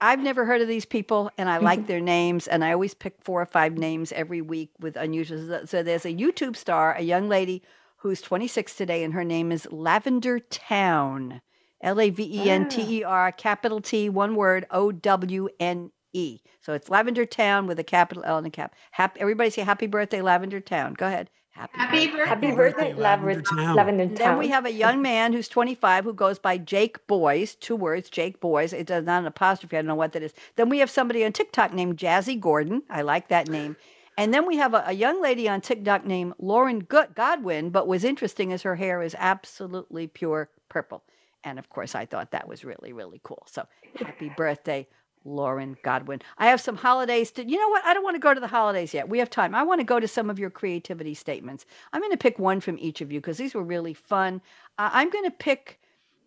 [0.00, 1.88] I've never heard of these people, and I like mm-hmm.
[1.88, 5.66] their names, and I always pick four or five names every week with unusual.
[5.66, 7.62] So there's a YouTube star, a young lady
[7.98, 11.40] who's 26 today, and her name is Lavender Town,
[11.80, 15.90] L A V E N T E R, capital T, one word, O W N
[16.12, 16.40] E.
[16.60, 18.74] So it's Lavender Town with a capital L and a cap.
[18.92, 20.94] Happy, everybody say happy birthday, Lavender Town.
[20.94, 21.28] Go ahead.
[21.58, 22.24] Happy, Happy birthday.
[22.26, 23.74] Happy birthday, Lavender, Town.
[23.74, 24.14] Lavender Town.
[24.14, 28.08] Then we have a young man who's 25 who goes by Jake Boys, two words,
[28.08, 28.72] Jake Boys.
[28.72, 29.76] It does not an apostrophe.
[29.76, 30.32] I don't know what that is.
[30.54, 32.84] Then we have somebody on TikTok named Jazzy Gordon.
[32.88, 33.76] I like that name.
[34.16, 38.04] And then we have a, a young lady on TikTok named Lauren Godwin, but what's
[38.04, 41.02] interesting is her hair is absolutely pure purple.
[41.44, 43.44] And of course, I thought that was really, really cool.
[43.46, 43.66] So
[43.96, 44.86] happy birthday,
[45.28, 46.22] Lauren Godwin.
[46.38, 47.84] I have some holidays to, you know what?
[47.84, 49.08] I don't want to go to the holidays yet.
[49.08, 49.54] We have time.
[49.54, 51.66] I want to go to some of your creativity statements.
[51.92, 54.40] I'm going to pick one from each of you because these were really fun.
[54.78, 55.80] Uh, I'm going to pick,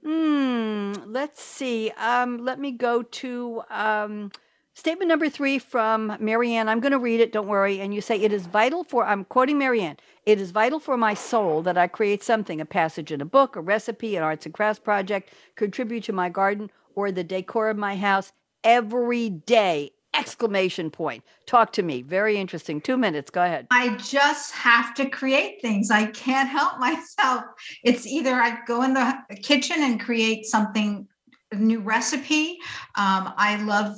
[0.04, 1.92] hmm, let's see.
[1.98, 4.32] Um, let me go to um,
[4.74, 6.68] statement number three from Maryann.
[6.68, 7.34] I'm going to read it.
[7.34, 7.80] Don't worry.
[7.80, 11.14] And you say, It is vital for, I'm quoting Maryann, it is vital for my
[11.14, 14.54] soul that I create something, a passage in a book, a recipe, an arts and
[14.54, 18.32] crafts project, contribute to my garden or the decor of my house
[18.64, 21.24] every day exclamation point.
[21.46, 22.02] Talk to me.
[22.02, 22.82] Very interesting.
[22.82, 23.32] Two minutes.
[23.32, 23.68] Go ahead.
[23.72, 25.90] I just have to create things.
[25.90, 27.44] I can't help myself.
[27.84, 31.08] It's either i go in the kitchen and create something
[31.54, 32.58] new recipe.
[32.96, 33.98] Um, i love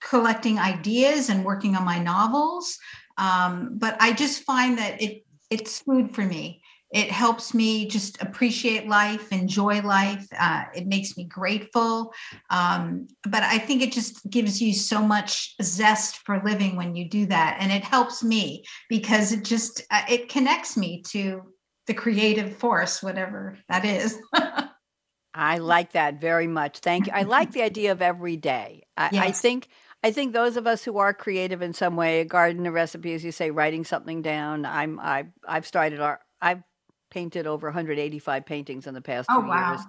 [0.00, 2.78] collecting ideas and working on my novels.
[3.16, 8.20] Um, but i just find that it it's food for me it helps me just
[8.22, 10.26] appreciate life, enjoy life.
[10.38, 12.12] Uh, it makes me grateful.
[12.50, 17.08] Um, but I think it just gives you so much zest for living when you
[17.08, 17.58] do that.
[17.60, 21.42] And it helps me because it just, uh, it connects me to
[21.86, 24.18] the creative force, whatever that is.
[25.34, 26.78] I like that very much.
[26.78, 27.12] Thank you.
[27.14, 28.82] I like the idea of every day.
[28.96, 29.24] I, yes.
[29.24, 29.68] I think
[30.02, 33.14] I think those of us who are creative in some way, a garden, a recipe,
[33.14, 34.64] as you say, writing something down.
[34.64, 36.20] I'm I I've started art.
[36.40, 36.62] I've
[37.10, 39.72] painted over 185 paintings in the past oh, two wow.
[39.72, 39.80] years.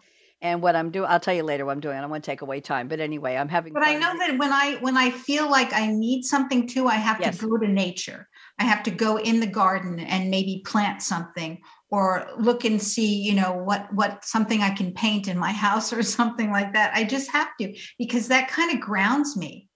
[0.41, 1.97] And what I'm doing, I'll tell you later what I'm doing.
[1.97, 3.73] I don't want to take away time, but anyway, I'm having.
[3.73, 6.95] But I know that when I when I feel like I need something too, I
[6.95, 7.39] have yes.
[7.39, 8.27] to go to nature.
[8.57, 11.59] I have to go in the garden and maybe plant something,
[11.91, 15.91] or look and see, you know, what what something I can paint in my house
[15.91, 16.93] or something like that.
[16.95, 19.68] I just have to because that kind of grounds me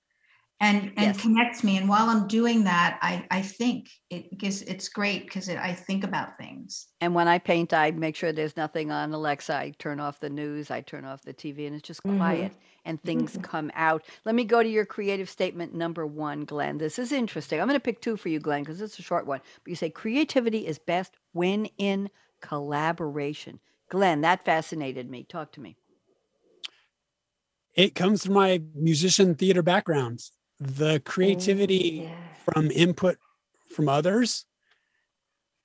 [0.63, 1.21] and and yes.
[1.21, 1.77] connects me.
[1.77, 5.73] And while i'm doing that i i think it gives it's great because it, i
[5.73, 6.87] think about things.
[7.01, 9.55] And when i paint i make sure there's nothing on alexa.
[9.55, 12.17] I turn off the news i turn off the tv and it's just mm-hmm.
[12.17, 12.61] quiet mm-hmm.
[12.85, 13.41] and things mm-hmm.
[13.41, 14.03] come out.
[14.25, 16.77] Let me go to your creative statement number one glen.
[16.77, 17.59] This is interesting.
[17.59, 19.41] I'm going to pick two for you glen because it's a short one.
[19.63, 22.09] But you say creativity is best when in
[22.41, 23.59] collaboration.
[23.89, 25.23] Glen that fascinated me.
[25.23, 25.75] Talk to me.
[27.75, 30.21] It comes from my musician theater background
[30.63, 32.51] the creativity oh, yeah.
[32.51, 33.17] from input
[33.75, 34.45] from others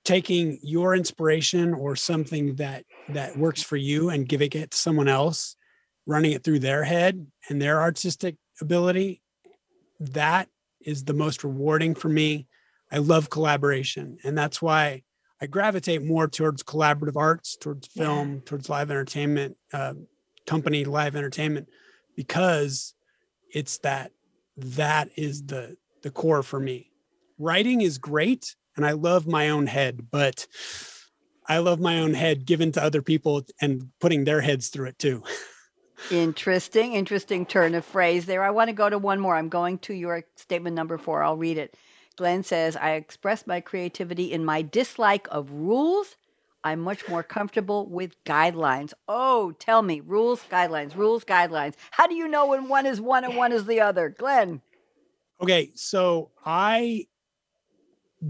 [0.04, 5.08] taking your inspiration or something that that works for you and giving it to someone
[5.08, 5.56] else
[6.06, 9.20] running it through their head and their artistic ability
[10.00, 10.48] that
[10.80, 12.46] is the most rewarding for me
[12.90, 15.02] i love collaboration and that's why
[15.40, 18.40] i gravitate more towards collaborative arts towards film yeah.
[18.46, 19.94] towards live entertainment uh,
[20.46, 21.68] company live entertainment
[22.16, 22.94] because
[23.52, 24.10] it's that
[24.60, 26.90] that is the the core for me.
[27.38, 30.46] Writing is great and I love my own head, but
[31.48, 34.98] I love my own head given to other people and putting their heads through it
[34.98, 35.22] too.
[36.10, 38.42] Interesting, interesting turn of phrase there.
[38.42, 39.34] I want to go to one more.
[39.34, 41.22] I'm going to your statement number four.
[41.22, 41.74] I'll read it.
[42.16, 46.16] Glen says, I express my creativity in my dislike of rules.
[46.64, 48.92] I'm much more comfortable with guidelines.
[49.06, 51.74] Oh, tell me, rules, guidelines, rules, guidelines.
[51.90, 54.08] How do you know when one is one and one is the other?
[54.08, 54.60] Glen.
[55.40, 57.06] Okay, so I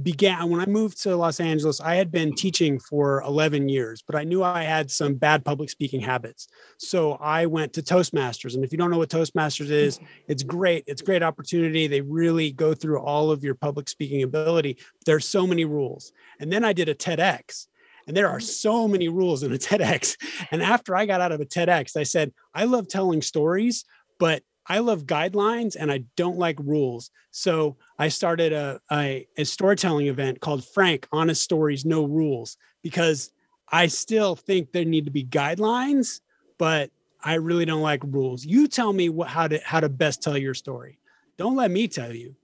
[0.03, 4.17] began when I moved to Los Angeles, I had been teaching for 11 years, but
[4.17, 6.49] I knew I had some bad public speaking habits.
[6.77, 8.55] So I went to Toastmasters.
[8.55, 10.85] And if you don't know what Toastmasters is, it's great.
[10.87, 11.87] It's great opportunity.
[11.87, 14.77] They really go through all of your public speaking ability.
[15.07, 16.13] There's so many rules.
[16.39, 17.69] And then I did a TEDx.
[18.09, 20.17] And there are so many rules in a TEDx.
[20.51, 23.85] And after I got out of a TEDx, I said, I love telling stories,
[24.19, 27.11] but I love guidelines and I don't like rules.
[27.31, 33.31] So I started a, a, a, storytelling event called Frank Honest Stories, No Rules, because
[33.71, 36.21] I still think there need to be guidelines,
[36.59, 36.91] but
[37.23, 38.45] I really don't like rules.
[38.45, 40.99] You tell me what, how to how to best tell your story.
[41.37, 42.35] Don't let me tell you.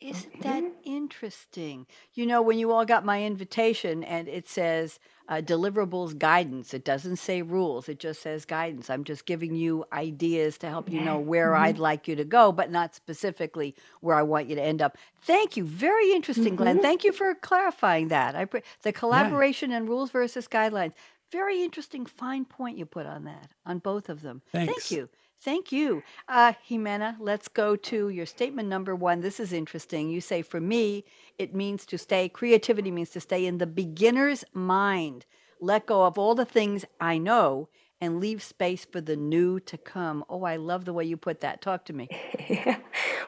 [0.00, 1.86] Isn't that interesting?
[2.14, 4.98] You know, when you all got my invitation and it says
[5.28, 8.88] uh, deliverables guidance, it doesn't say rules, it just says guidance.
[8.88, 11.64] I'm just giving you ideas to help you know where mm-hmm.
[11.64, 14.96] I'd like you to go, but not specifically where I want you to end up.
[15.22, 15.64] Thank you.
[15.64, 16.56] Very interesting, mm-hmm.
[16.56, 16.80] Glen.
[16.80, 18.34] Thank you for clarifying that.
[18.34, 20.94] I pre- the collaboration and rules versus guidelines.
[21.30, 24.40] Very interesting, fine point you put on that, on both of them.
[24.50, 24.72] Thanks.
[24.72, 25.08] Thank you.
[25.42, 26.02] Thank you.
[26.28, 29.20] Uh, Ximena, let's go to your statement number one.
[29.20, 30.10] This is interesting.
[30.10, 31.04] You say, for me,
[31.38, 35.26] it means to stay, creativity means to stay in the beginner's mind,
[35.60, 37.68] let go of all the things I know
[38.00, 40.24] and leave space for the new to come.
[40.28, 41.62] Oh, I love the way you put that.
[41.62, 42.08] Talk to me.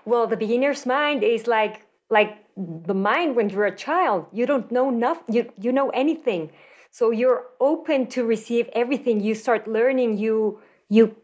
[0.05, 4.27] well, the beginner's mind is like like the mind when you're a child.
[4.33, 5.35] You don't know nothing.
[5.35, 6.51] You you know anything.
[6.91, 9.21] So you're open to receive everything.
[9.21, 10.19] You start learning.
[10.19, 11.17] You you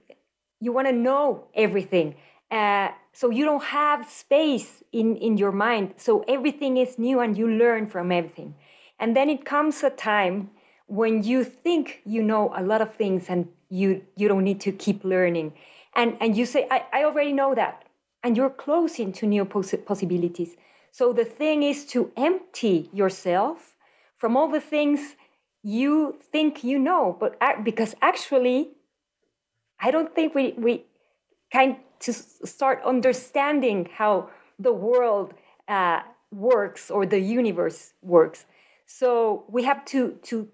[0.60, 2.14] you want to know everything
[2.50, 7.36] uh, so you don't have space in in your mind so everything is new and
[7.36, 8.54] you learn from everything.
[9.00, 10.50] And then it comes a time
[10.86, 14.72] when you think you know a lot of things and you you don't need to
[14.72, 15.52] keep learning.
[15.94, 17.84] And and you say i, I already know that
[18.22, 20.56] and you're closing to new poss- possibilities.
[20.90, 23.74] So the thing is to empty yourself
[24.16, 25.16] from all the things
[25.62, 28.70] you think you know but because actually
[29.80, 30.84] I don't think we, we
[31.52, 35.34] kind to start understanding how the world
[35.68, 36.00] uh,
[36.32, 38.46] works or the universe works.
[38.86, 40.48] So we have to to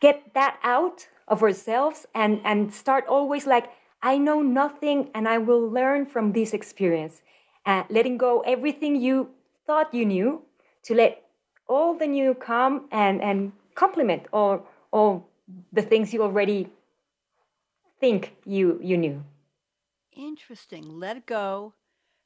[0.00, 3.70] get that out of ourselves and and start always like
[4.02, 7.22] I know nothing and I will learn from this experience.
[7.64, 9.30] Uh, letting go everything you
[9.66, 10.42] thought you knew
[10.84, 11.22] to let
[11.68, 14.62] all the new come and and complement or
[14.92, 15.22] or
[15.72, 16.68] the things you already
[18.00, 19.22] think you you knew.
[20.12, 20.98] Interesting.
[20.98, 21.74] Let go.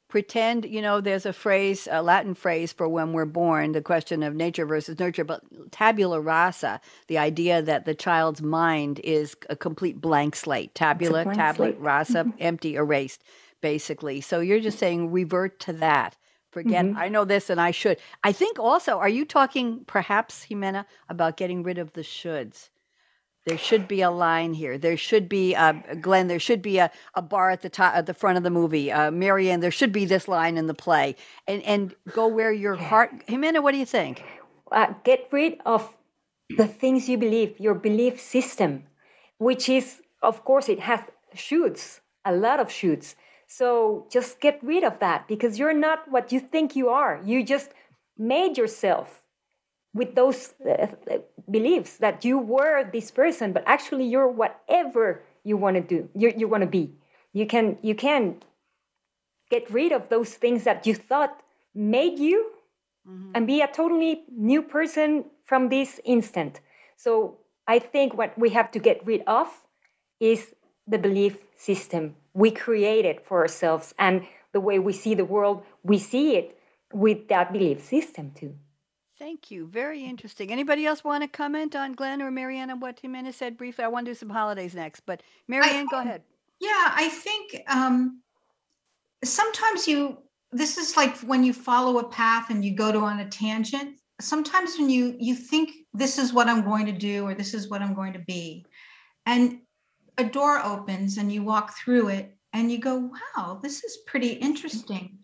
[0.08, 4.24] Pretend, you know, there's a phrase, a Latin phrase for when we're born, the question
[4.24, 9.54] of nature versus nurture, but tabula rasa, the idea that the child's mind is a
[9.54, 10.74] complete blank slate.
[10.74, 11.78] Tabula, blank tablet, slate.
[11.80, 13.22] rasa, empty, erased,
[13.60, 14.20] basically.
[14.20, 16.16] So you're just saying revert to that.
[16.50, 16.96] Forget, Mhm.
[16.96, 18.00] I know this and I should.
[18.24, 22.70] I think also, are you talking perhaps, Ximena, about getting rid of the shoulds?
[23.46, 24.76] There should be a line here.
[24.76, 28.06] There should be, uh, Glen, there should be a, a bar at the top, at
[28.06, 28.92] the front of the movie.
[28.92, 31.16] Uh, Maryann, there should be this line in the play.
[31.46, 34.22] And, and go where your heart, Ximena, what do you think?
[34.70, 35.96] uh, get rid of
[36.56, 38.84] the things you believe, your belief system,
[39.38, 41.00] which is, of course, it has
[41.34, 43.16] shoots, a lot of shoots.
[43.46, 47.20] So just get rid of that because you're not what you think you are.
[47.24, 47.70] You just
[48.16, 49.22] made yourself
[49.92, 50.86] with those uh,
[51.50, 56.08] beliefs that you were this person, but actually you're whatever you want to do.
[56.14, 56.92] You you want to be.
[57.32, 58.36] You can you can
[59.50, 61.42] get rid of those things that you thought
[61.74, 62.46] made you
[63.34, 66.60] and be a totally new person from this instant.
[66.96, 69.48] So I think what we have to get rid of
[70.20, 70.54] is
[70.86, 75.98] the belief system we created for ourselves and the way we see the world, we
[75.98, 76.58] see it
[76.92, 78.54] with that belief system too.
[79.20, 79.66] Thank you.
[79.66, 80.50] Very interesting.
[80.50, 83.84] Anybody else want to comment on Glen or Maryann on what Ximena said briefly?
[83.84, 86.22] I want to do some holidays next, but Maryann, go ahead.
[86.58, 88.22] Yeah, I think um,
[89.22, 90.16] sometimes you,
[90.52, 93.98] this is like when you follow a path and you go to on a tangent.
[94.22, 97.68] Sometimes when you you think this is what I'm going to do or this is
[97.68, 98.64] what I'm going to be,
[99.26, 99.60] and
[100.16, 104.32] a door opens and you walk through it and you go, wow, this is pretty
[104.32, 105.18] interesting.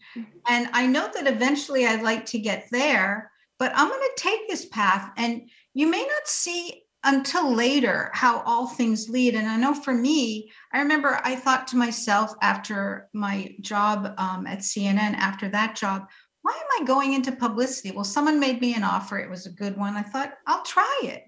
[0.49, 4.49] And I know that eventually I'd like to get there, but I'm going to take
[4.49, 5.11] this path.
[5.17, 9.35] And you may not see until later how all things lead.
[9.35, 14.47] And I know for me, I remember I thought to myself after my job um,
[14.47, 16.09] at CNN, after that job,
[16.43, 17.93] why am I going into publicity?
[17.93, 19.19] Well, someone made me an offer.
[19.19, 19.97] It was a good one.
[19.97, 21.25] I thought, I'll try it.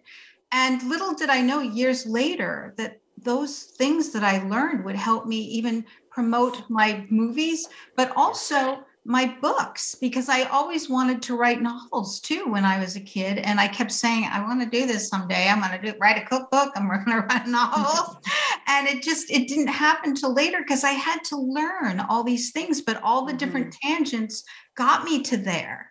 [0.52, 5.26] And little did I know years later that those things that I learned would help
[5.26, 11.62] me even promote my movies, but also my books, because I always wanted to write
[11.62, 13.38] novels too when I was a kid.
[13.38, 15.48] And I kept saying, I want to do this someday.
[15.48, 16.72] I'm going to do write a cookbook.
[16.76, 18.20] I'm going to write a novel.
[18.68, 22.50] and it just it didn't happen till later because I had to learn all these
[22.52, 23.88] things, but all the different mm-hmm.
[23.88, 24.44] tangents
[24.76, 25.90] got me to there.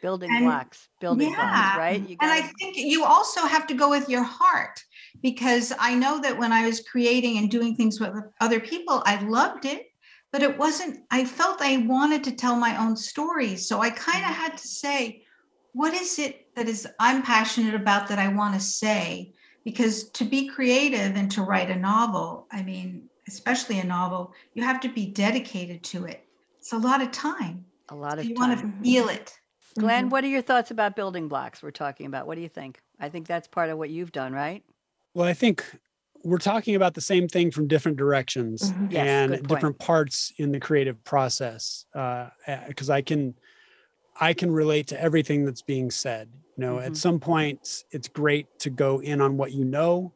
[0.00, 2.08] Building And- blocks, building blocks, right?
[2.08, 4.80] You And I think you also have to go with your heart
[5.20, 9.20] because I know that when I was creating and doing things with other people, I
[9.20, 9.91] loved it,
[10.32, 13.68] but it wasn't, I felt I wanted to tell my own stories.
[13.68, 14.34] So I kind of mm.
[14.34, 15.24] had to say,
[15.74, 19.34] what is it that is I'm passionate about that I want to say?
[19.64, 24.62] Because to be creative and to write a novel, I mean, especially a novel, you
[24.64, 26.26] have to be dedicated to it.
[26.58, 27.64] It's a lot of time.
[27.90, 29.38] a lot of You want to feel it.
[29.78, 30.10] Glen, mm-hmm.
[30.10, 32.26] what are your thoughts about building blocks we're talking about?
[32.26, 32.80] What do you think?
[33.00, 34.62] I think that's part of what you've done, right?
[35.14, 35.64] Well, I think
[36.24, 38.92] we're talking about the same thing from different directions Mhm.
[38.92, 41.86] Yes, and different parts in the creative process.
[42.68, 43.34] Because I can,
[44.20, 46.28] I can relate to everything that's being said.
[46.56, 46.86] You know, Mhm.
[46.86, 50.12] at some points it's great to go in on what you know.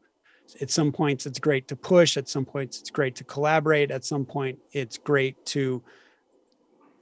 [0.61, 2.16] At some points it's great to push.
[2.16, 3.90] At some points it's great to collaborate.
[3.90, 5.82] At some point it's great to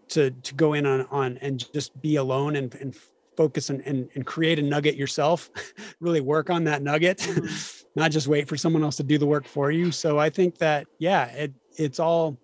[0.08, 2.96] to to go in on on and just be alone and and
[3.36, 5.50] focus and and, and create a nugget yourself.
[6.00, 7.18] really work on that nugget.
[7.18, 7.83] Mhm.
[7.94, 9.92] Not just wait for someone else to do the work for you.
[9.92, 12.38] So I think that yeah, it it's all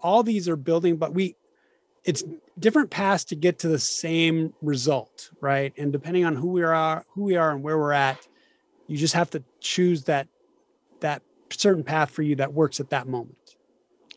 [0.00, 1.36] all these are building, but we
[2.04, 2.24] it's
[2.58, 5.72] different paths to get to the same result, right?
[5.76, 8.26] And depending on who we are, who we are and where we're at,
[8.86, 10.28] you just have to choose that
[11.00, 13.36] that certain path for you that works at that moment.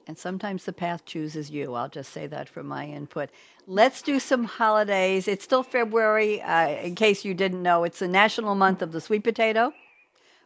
[0.05, 1.73] And sometimes the path chooses you.
[1.75, 3.29] I'll just say that from my input.
[3.67, 5.29] Let's do some holidays.
[5.29, 6.41] It's still February.
[6.41, 9.73] Uh, in case you didn't know, it's the national month of the sweet potato.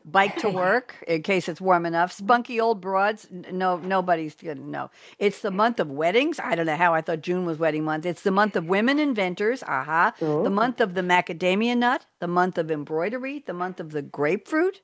[0.10, 2.14] Bike to work, in case it's warm enough.
[2.14, 2.26] Mm-hmm.
[2.26, 3.28] Spunky old broads.
[3.52, 4.90] No, nobody's gonna know.
[5.20, 6.40] It's the month of weddings.
[6.40, 8.06] I don't know how I thought June was wedding month.
[8.06, 9.64] It's the month of women inventors.
[9.64, 10.14] Aha.
[10.20, 10.50] The Oh.
[10.50, 12.06] month of the macadamia nut.
[12.20, 13.44] The month of embroidery.
[13.46, 14.82] The month of the grapefruit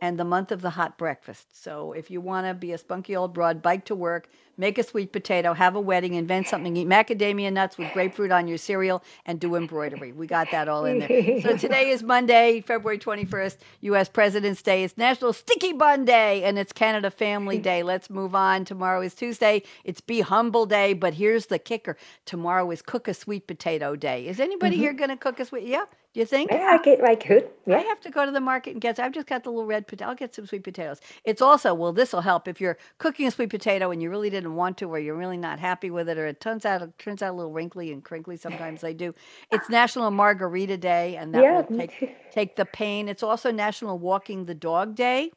[0.00, 1.62] and the month of the hot breakfast.
[1.62, 4.82] So if you want to be a spunky old broad, bike to work, make a
[4.82, 9.02] sweet potato, have a wedding, invent something, eat macadamia nuts with grapefruit on your cereal,
[9.26, 10.12] and do embroidery.
[10.12, 11.40] We got that all in there.
[11.40, 14.08] So today is Monday, February 21st, U.S.
[14.08, 14.84] President's Day.
[14.84, 17.82] It's National Sticky Bun Day, and it's Canada Family Day.
[17.82, 18.64] Let's move on.
[18.64, 19.62] Tomorrow is Tuesday.
[19.84, 21.96] It's Be Humble Day, but here's the kicker.
[22.26, 24.26] Tomorrow is Cook a Sweet Potato Day.
[24.26, 24.82] Is anybody mm-hmm.
[24.82, 25.66] here going to cook a sweet?
[25.66, 25.84] Yeah.
[26.12, 26.50] Do you think?
[26.50, 27.48] Yeah, I get I could.
[27.66, 27.76] Yeah.
[27.76, 28.98] I have to go to the market and get.
[28.98, 30.10] I've just got the little red potato.
[30.10, 31.00] I'll get some sweet potatoes.
[31.24, 34.28] It's also well, this will help if you're cooking a sweet potato and you really
[34.28, 36.98] didn't want to, or you're really not happy with it, or it turns out it
[36.98, 38.36] turns out a little wrinkly and crinkly.
[38.36, 39.14] Sometimes they do.
[39.52, 43.08] It's National Margarita Day, and that yeah, will take take the pain.
[43.08, 45.30] It's also National Walking the Dog Day,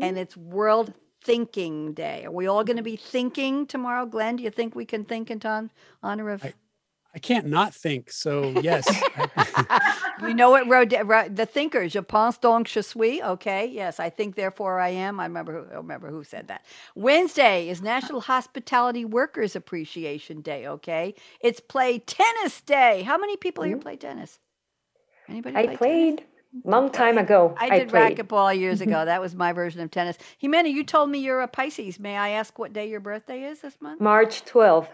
[0.00, 0.20] and mm.
[0.20, 2.24] it's World Thinking Day.
[2.24, 4.34] Are we all going to be thinking tomorrow, Glen?
[4.34, 5.70] Do you think we can think in ton
[6.02, 6.44] honor of?
[6.44, 6.54] I-
[7.14, 8.12] I can't not think.
[8.12, 8.86] So yes.
[10.22, 10.68] you know what?
[10.68, 10.90] Wrote,
[11.34, 13.22] the thinker, je pense donc je suis.
[13.22, 13.66] Okay.
[13.66, 15.18] Yes, I think therefore I am.
[15.18, 16.64] I remember who, I remember who said that.
[16.94, 20.66] Wednesday is National Hospitality Workers Appreciation Day.
[20.66, 21.14] Okay.
[21.40, 23.02] It's Play Tennis Day.
[23.02, 23.82] How many people here hmm?
[23.82, 24.38] play tennis?
[25.28, 25.56] Anybody?
[25.56, 26.16] I play played.
[26.18, 26.32] Tennis?
[26.64, 27.54] Long time ago.
[27.60, 28.90] I did I racquetball years mm-hmm.
[28.90, 29.04] ago.
[29.04, 30.16] that was my version of tennis.
[30.42, 32.00] Ximena, you told me you're a Pisces.
[32.00, 34.00] May I ask what day your birthday is this month?
[34.00, 34.88] March 12th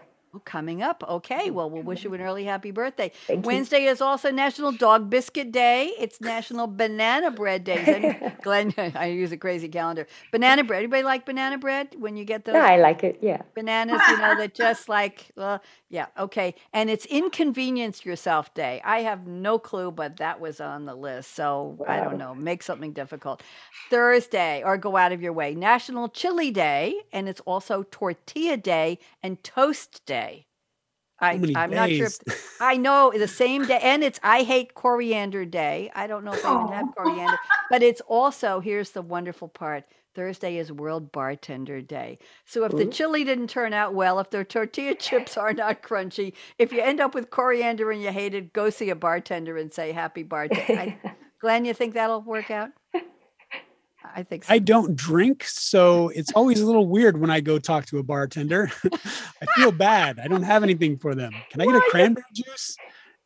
[0.45, 1.03] coming up.
[1.07, 3.11] Okay, well, we'll wish you an early happy birthday.
[3.27, 3.89] Thank Wednesday you.
[3.89, 5.91] is also National Dog Biscuit Day.
[5.99, 8.17] It's National Banana Bread Day.
[8.21, 10.07] And Glen, I use a crazy calendar.
[10.31, 10.79] Banana bread.
[10.79, 12.55] Anybody like banana bread when you get those?
[12.55, 13.19] Yeah, I like it.
[13.21, 13.41] Yeah.
[13.53, 15.59] Bananas, you know, that just like, uh,
[15.89, 16.55] yeah, okay.
[16.73, 18.81] And it's Inconvenience Yourself Day.
[18.83, 21.35] I have no clue, but that was on the list.
[21.35, 21.85] So wow.
[21.87, 22.35] I don't know.
[22.35, 23.43] Make something difficult.
[23.89, 25.55] Thursday, or go out of your way.
[25.55, 26.95] National Chili Day.
[27.11, 30.24] And it's also Tortilla Day and Toast Day.
[31.19, 31.55] I, I'm days.
[31.55, 32.07] not sure.
[32.07, 35.91] If, I know the same day, and it's I hate coriander day.
[35.95, 37.37] I don't know if I even have coriander,
[37.69, 39.85] but it's also here's the wonderful part.
[40.13, 42.19] Thursday is World Bartender Day.
[42.45, 42.77] So if Ooh.
[42.77, 42.89] the oh.
[42.89, 47.01] chili didn't turn out well, if their tortilla chips are not crunchy, if you end
[47.01, 50.79] up with coriander and you hate it, go see a bartender and say happy bartender.
[50.79, 52.69] I, Glen, you think that'll work out?
[54.15, 54.53] I think so.
[54.53, 58.03] I don't drink, so it's always a little weird when I go talk to a
[58.03, 58.71] bartender.
[58.85, 60.19] I feel bad.
[60.19, 61.33] I don't have anything for them.
[61.51, 62.77] Can I get a cranberry juice?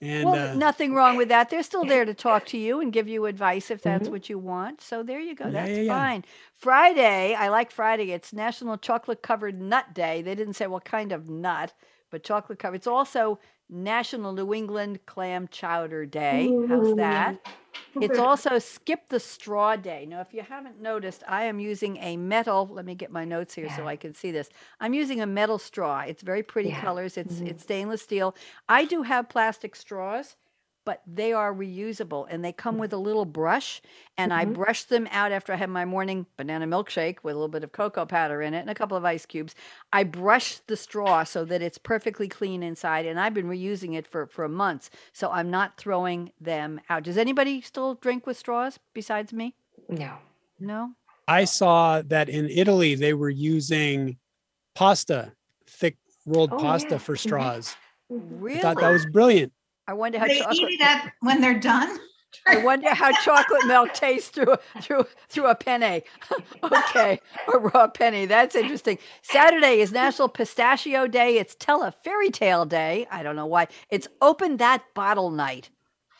[0.01, 1.49] And well, uh, nothing wrong with that.
[1.49, 4.13] They're still there to talk to you and give you advice if that's mm-hmm.
[4.13, 4.81] what you want.
[4.81, 5.45] So there you go.
[5.45, 5.93] Yeah, that's yeah, yeah.
[5.93, 6.25] fine.
[6.55, 8.11] Friday, I like Friday.
[8.11, 10.21] It's National Chocolate Covered Nut Day.
[10.21, 11.73] They didn't say what kind of nut,
[12.09, 12.75] but chocolate covered.
[12.75, 13.39] It's also
[13.69, 16.51] National New England Clam Chowder Day.
[16.67, 17.39] How's that?
[18.01, 20.05] It's also Skip the Straw Day.
[20.07, 22.67] Now, if you haven't noticed, I am using a metal.
[22.71, 23.75] Let me get my notes here yeah.
[23.75, 24.49] so I can see this.
[24.79, 26.01] I'm using a metal straw.
[26.01, 26.81] It's very pretty yeah.
[26.81, 27.17] colors.
[27.17, 27.47] It's mm-hmm.
[27.47, 28.35] it's stainless steel.
[28.67, 30.35] I do have plastic straws,
[30.89, 33.79] but they are reusable and they come with a little brush.
[34.17, 34.41] And mm-hmm.
[34.41, 37.63] I brush them out after I have my morning banana milkshake with a little bit
[37.63, 39.53] of cocoa powder in it and a couple of ice cubes.
[39.93, 43.05] I brush the straw so that it's perfectly clean inside.
[43.05, 44.89] And I've been reusing it for, for months.
[45.13, 47.03] So I'm not throwing them out.
[47.03, 49.53] Does anybody still drink with straws besides me?
[49.89, 50.15] No.
[50.59, 50.93] No?
[51.27, 54.17] I saw that in Italy they were using
[54.73, 55.33] pasta,
[55.67, 56.97] thick rolled oh, pasta yeah.
[56.97, 57.29] for mm-hmm.
[57.29, 57.75] straws.
[58.09, 58.57] Really?
[58.57, 59.53] I thought that was brilliant.
[59.89, 61.97] I wonder how they chocolate eat it up when they're done.
[62.45, 66.03] I wonder how chocolate milk tastes through through through a penne.
[66.63, 67.19] okay,
[67.51, 68.27] a raw penny.
[68.27, 68.99] That's interesting.
[69.23, 71.39] Saturday is National Pistachio Day.
[71.39, 73.07] It's Tell a Fairy Tale Day.
[73.09, 73.67] I don't know why.
[73.89, 75.71] It's Open That Bottle Night.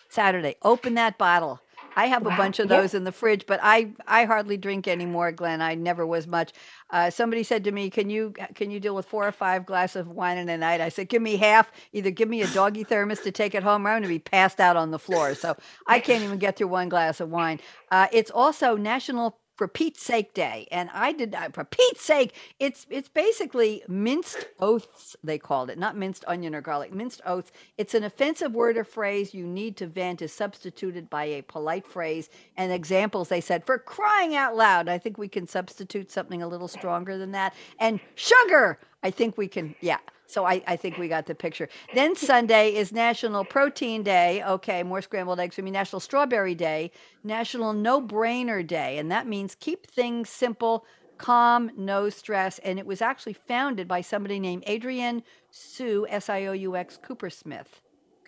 [0.10, 1.62] Saturday, open that bottle.
[1.96, 3.00] I have a bunch of those yeah.
[3.00, 5.62] in the fridge, but I I hardly drink anymore, Glen.
[5.62, 6.54] I never was much.
[6.92, 9.98] Uh, somebody said to me, "Can you can you deal with four or five glasses
[9.98, 11.72] of wine in a night?" I said, "Give me half.
[11.94, 14.20] Either give me a doggy thermos to take it home, or I'm going to be
[14.20, 15.56] passed out on the floor." So
[15.88, 17.60] I can't even get through one glass of wine.
[17.92, 20.70] Uh, it's also National for Pete's sake day.
[20.72, 25.78] And I did uh, for Pete's sake, it's it's basically minced oaths, they called it,
[25.78, 27.52] not minced onion or garlic, minced oaths.
[27.78, 31.86] It's an offensive word or phrase you need to vent is substituted by a polite
[31.86, 32.30] phrase.
[32.56, 34.88] And examples they said, for crying out loud.
[34.88, 37.54] I think we can substitute something a little stronger than that.
[37.80, 40.00] And sugar, I think we can, yeah.
[40.30, 41.68] So I, I think we got the picture.
[41.96, 44.44] Then Sunday is National Protein Day.
[44.44, 45.72] Okay, more scrambled eggs for me.
[45.72, 46.92] National Strawberry Day.
[47.24, 49.00] National No Brainer Day.
[49.00, 50.86] And that means keep things simple,
[51.18, 52.60] calm, no stress.
[52.60, 57.00] And it was actually founded by somebody named Adrienne Sioux, S I O U X
[57.04, 57.82] Coopersmith.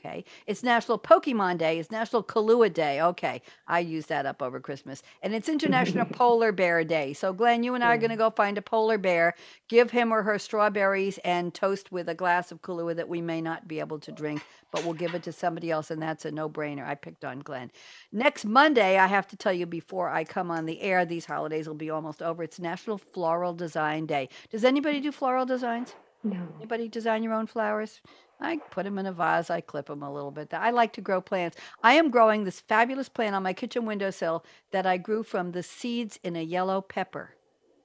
[0.04, 0.24] Okay.
[0.47, 1.78] It's National Pokemon Day.
[1.78, 3.02] It's National Kahlua Day.
[3.02, 3.39] Okay.
[3.68, 5.04] I use that up over Christmas.
[5.22, 7.14] And it's International Polar Bear Day.
[7.14, 9.36] So, Glen, you and I are going to go find a polar bear,
[9.68, 13.41] give him or her strawberries, and toast with a glass of Kahlua that we may
[13.41, 15.91] not be able to drink, but we'll give it to somebody else.
[15.91, 16.88] And that's a no brainer.
[16.88, 17.72] I picked on Glen.
[18.12, 21.68] Next Monday, I have to tell you before I come on the air, these holidays
[21.68, 22.41] will be almost over.
[22.41, 24.30] It's National Floral Design Day.
[24.49, 25.93] Does anybody do floral designs?
[26.24, 26.47] No.
[26.57, 28.01] Anybody design your own flowers?
[28.39, 29.49] I put them in a vase.
[29.49, 30.53] I clip them a little bit.
[30.53, 31.57] I like to grow plants.
[31.84, 35.63] I am growing this fabulous plant on my kitchen windowsill that I grew from the
[35.63, 37.36] seeds in a yellow pepper.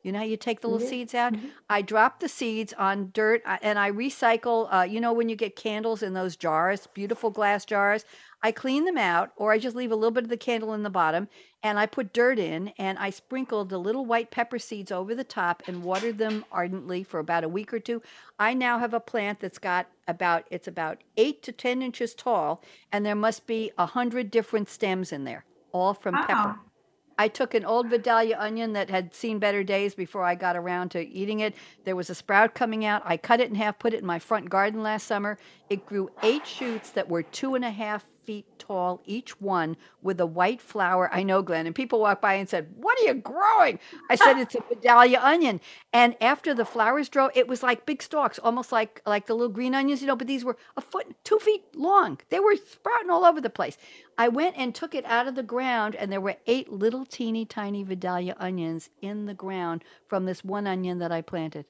[0.07, 0.89] You know how you take the little Mhm.
[0.89, 1.33] seeds out?
[1.33, 1.51] Mhm.
[1.69, 4.69] I drop the seeds on dirt uh, and I recycle.
[4.73, 8.05] Uh, you know, when you get candles in those jars, beautiful glass jars,
[8.41, 10.85] I clean them out or I just leave a little bit of the candle in
[10.85, 11.27] the bottom
[11.61, 15.25] and I put dirt in and I sprinkled the little white pepper seeds over the
[15.25, 18.01] top and watered them ardently for about a week or two.
[18.39, 22.63] I now have a plant that's got about, it's about eight to 10 inches tall
[22.93, 26.57] and there must be a hundred different stems in there, all from pepper.
[27.19, 30.91] I took an old Vidalia onion that had seen better days before I got around
[30.91, 31.55] to eating it.
[31.85, 33.03] There was a sprout coming out.
[33.05, 35.39] I cut it in half, put it in my front garden last summer.
[35.71, 40.21] It grew eight shoots that were two and a half feet tall, each one with
[40.21, 41.09] a white flower.
[41.13, 41.67] I know, Glen.
[41.67, 43.79] And people walked by and said, What are you growing?
[44.11, 45.61] I said, It's a Vidalia onion.
[45.93, 49.53] And after the flowers grow, it was like big stalks, almost like like the little
[49.53, 52.21] green onions, you know, but these were a foot, two feet long.
[52.31, 53.79] They were sprouting all over the place.
[54.19, 57.45] I went and took it out of the ground, and there were eight little teeny
[57.45, 61.67] tiny Vidalia onions in the ground from this one onion that I planted.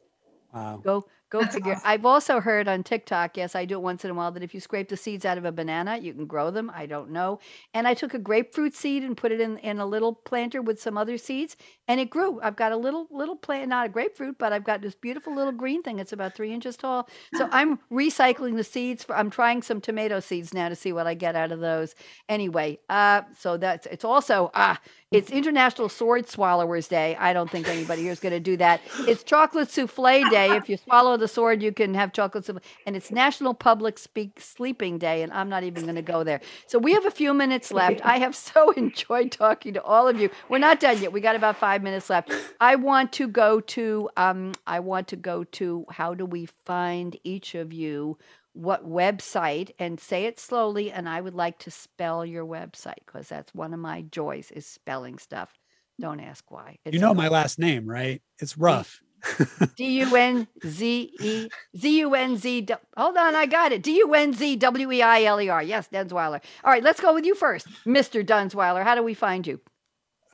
[0.55, 0.81] Wow.
[0.85, 1.73] Go go That's figure.
[1.73, 1.83] awesome.
[1.85, 4.55] I've also heard on TikTok, yes, I do it once in a while, that if
[4.55, 6.71] you scrape the seeds out of a banana, you can grow them.
[6.75, 7.41] I don't know.
[7.75, 10.81] And I took a grapefruit seed and put it in, in a little planter with
[10.81, 11.57] some other seeds,
[11.89, 12.41] and it grew.
[12.43, 15.53] I've got a little little plant, not a grapefruit, but I've got this beautiful little
[15.53, 15.99] green thing.
[15.99, 17.09] It's about three inches tall.
[17.35, 19.05] So I'm recycling the seeds.
[19.05, 21.95] For, I'm trying some tomato seeds now to see what I get out of those.
[22.29, 24.81] Anyway, uh, so that's it's also ah,
[25.13, 27.15] it's International Sword Swallowers Day.
[27.21, 28.81] I don't think anybody here is going to do that.
[29.07, 30.57] It's Chocolate Souffle Day.
[30.57, 32.61] If you swallow the sword, you can have chocolate souffle.
[32.87, 35.23] And it's National Public Speak Sleeping Day.
[35.23, 36.41] And I'm not even going to go there.
[36.67, 38.01] So we have a few minutes left.
[38.05, 40.29] I have so enjoyed talking to all of you.
[40.49, 41.13] We're not done yet.
[41.13, 42.33] We got about five minutes left.
[42.61, 44.11] I want to go to.
[44.17, 45.87] Um, I want to go to.
[45.89, 48.19] How do we find each of you?
[48.57, 53.29] What website and say it slowly and i would like to spell your website because
[53.29, 55.59] that's one of my joys is spelling stuff.
[56.01, 56.79] Don't ask why.
[56.91, 58.23] You know my last name, right?
[58.39, 59.01] It's rough.
[59.77, 63.83] d-u-n-z-e z-u-n-z hold on i got it.
[63.83, 66.41] D-u-n-z-w-e-i-l-e-r yes dunzweiler.
[66.65, 68.85] All right let's go with you first mr dunzweiler.
[68.85, 69.61] How do we find you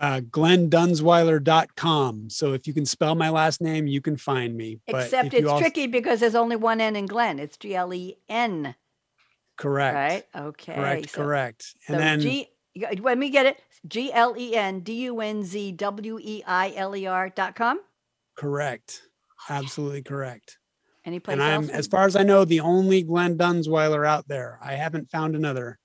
[0.03, 2.29] Uh, GlenDunzweiler.com.
[2.29, 4.81] So if you can spell my last name, you can find me.
[4.89, 8.75] Except it's also- tricky because there's only one n in glen it's g-l-e-n
[9.57, 9.95] Correct.
[9.95, 11.11] right okay Correct.
[11.11, 11.77] so- correct.
[11.87, 12.49] And So then G,
[13.01, 13.61] let me get it.
[13.87, 17.55] G L E N D U N Z W E I L E R dot
[17.55, 17.81] com.
[18.37, 19.03] correct.
[19.49, 20.59] Absolutely correct.
[21.05, 21.71] Any place and I'm, else?
[21.71, 24.59] as far as I know, the only Glen Dunzweiler out there.
[24.63, 25.79] I haven't found another.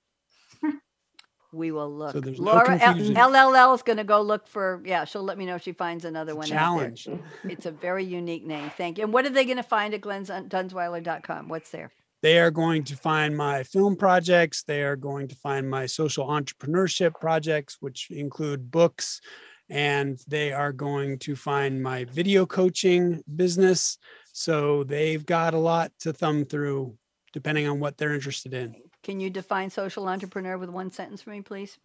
[1.58, 2.14] We will look.
[2.14, 4.80] there's no Laura L- LLL is going to go look for.
[4.84, 6.46] Yeah, she'll let me know if she finds another one.
[6.46, 7.08] Challenge.
[7.44, 8.70] It's a very unique name.
[8.76, 9.04] Thank you.
[9.04, 11.44] And what are they going to find at glendunzweiler.com?
[11.46, 11.90] Uh, What's there?
[12.22, 14.62] They are going to find my film projects.
[14.62, 19.20] They are going to find my social entrepreneurship projects, which include books.
[19.70, 23.98] And they are going to find my video coaching business.
[24.32, 26.96] So they've got a lot to thumb through,
[27.32, 28.74] depending on what they're interested in.
[29.02, 31.78] Can you define social entrepreneur with one sentence for me, please?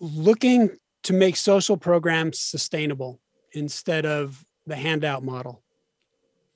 [0.00, 0.70] Looking
[1.04, 3.20] to make social programs sustainable
[3.52, 5.62] instead of the handout model.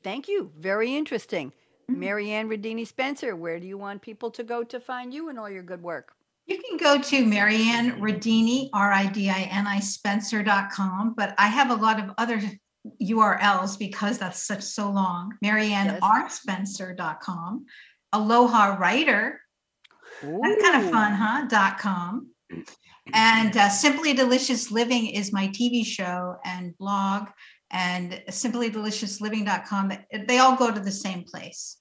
[0.02, 0.52] Thank you.
[0.58, 1.52] Very interesting.
[1.88, 1.96] Mhm.
[1.96, 5.48] Maryann Ridini Spencer, where do you want people to go to find you and all
[5.50, 6.14] your good work?
[6.46, 12.40] You can go to Marianne Radini, R-I-D-I-N-I Spencer.com, but I have a lot of other
[13.02, 15.34] URLs because that's such so long.
[15.44, 16.28] Maryann R
[18.12, 19.40] Aloha Writer,
[20.22, 21.46] that's kind of fun, huh?
[21.48, 22.30] Dot com.
[23.12, 27.28] And uh, Simply Delicious Living is my TV show and blog,
[27.70, 29.92] and simplydeliciousLiving.com.
[30.26, 31.76] They all go to the same place.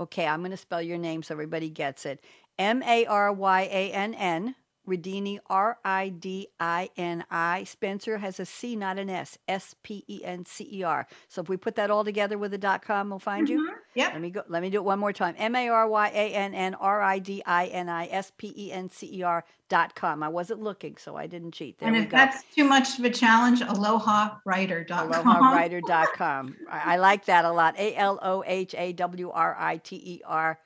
[0.00, 2.24] Okay, I'm going to spell your name so everybody gets it.
[2.58, 4.54] M A R Y A N N
[4.88, 7.64] Ridini, R I D I N I.
[7.64, 9.38] Spencer has a C, not an S.
[9.48, 11.06] S P E N C E R.
[11.28, 13.60] So if we put that all together with a dot com, we'll find you.
[13.60, 13.74] Mhm.
[13.94, 14.12] Yep.
[14.12, 14.42] Let me go.
[14.48, 15.34] Let me do it one more time.
[15.38, 18.52] M A R Y A N N R I D I N I S P
[18.56, 20.22] E N C E R dot com.
[20.22, 21.78] I wasn't looking, so I didn't cheat.
[21.78, 22.16] There and we if go.
[22.16, 25.10] that's too much of a challenge, alohawriter.com.
[25.12, 26.56] AlohaWriter.com.
[26.70, 27.78] I, I like that a lot.
[27.78, 30.58] A L O H A W R I T E R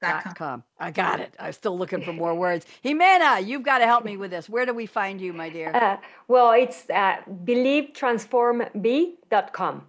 [0.00, 0.34] Dot dot com.
[0.34, 0.62] com.
[0.78, 1.34] I got it.
[1.40, 2.64] I was still looking for more words.
[2.84, 4.48] Ximena, you've got to help me with this.
[4.48, 5.74] Where do we find you, my dear?
[5.74, 5.96] Uh,
[6.28, 9.82] well, it's uh, believetransformbe.com.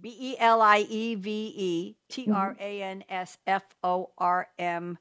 [0.00, 4.48] B E L I E V E T R A N S F O R
[4.58, 4.98] M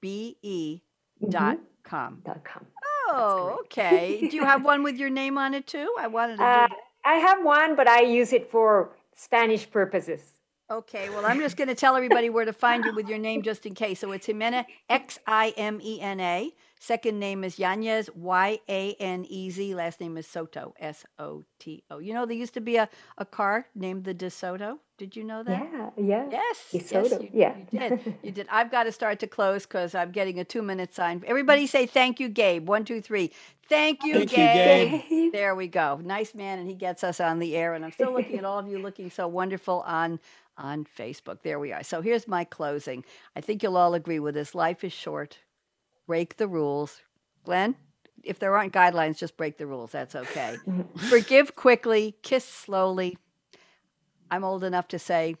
[0.00, 0.80] B E
[1.28, 2.20] dot com.
[2.24, 2.64] Dot com.
[3.10, 4.28] Oh, okay.
[4.28, 5.92] Do you have one with your name on it too?
[5.98, 6.76] I wanted to do Uh, that.
[7.04, 10.37] I have one, but I use it for Spanish purposes.
[10.70, 13.40] Okay, well, I'm just going to tell everybody where to find you with your name
[13.40, 14.00] just in case.
[14.00, 16.52] So it's Ximena, X I M E N A.
[16.78, 19.74] Second name is Yanez, Y A N E Z.
[19.74, 22.00] Last name is Soto, S O T O.
[22.00, 24.76] You know, there used to be a, a car named the DeSoto.
[24.98, 25.68] Did you know that?
[25.72, 26.28] Yeah, yeah.
[26.30, 26.66] Yes.
[26.72, 27.56] yes, you, yeah.
[27.70, 28.14] you did.
[28.22, 28.46] You did.
[28.50, 31.24] I've got to start to close because I'm getting a two minute sign.
[31.26, 32.68] Everybody say thank you, Gabe.
[32.68, 33.32] One, two, three.
[33.68, 35.02] Thank you, Thank you, Gabe.
[35.08, 35.32] Gabe.
[35.32, 36.00] There we go.
[36.02, 37.74] Nice man, and he gets us on the air.
[37.74, 40.18] And I'm still looking at all of you looking so wonderful on
[40.58, 41.42] on Facebook.
[41.42, 41.82] There we are.
[41.82, 43.04] So here's my closing.
[43.36, 44.54] I think you'll all agree with this.
[44.54, 45.38] Life is short.
[46.06, 47.00] Break the rules.
[47.44, 47.76] Glen,
[48.24, 49.92] if there aren't guidelines, just break the rules.
[49.92, 50.56] That's okay.
[51.08, 53.16] Forgive quickly, kiss slowly.
[54.30, 55.36] I'm old enough to say,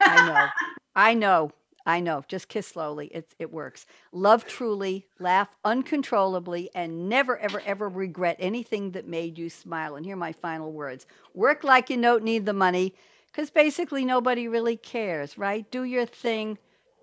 [0.00, 0.46] I know.
[0.94, 1.52] I know.
[1.84, 2.24] I know.
[2.28, 3.08] Just kiss slowly.
[3.08, 3.86] It, it works.
[4.12, 9.96] Love truly, laugh uncontrollably, and never, ever, ever regret anything that made you smile.
[9.96, 12.94] And here are my final words work like you don't need the money,
[13.32, 15.68] because basically nobody really cares, right?
[15.70, 16.58] Do your thing,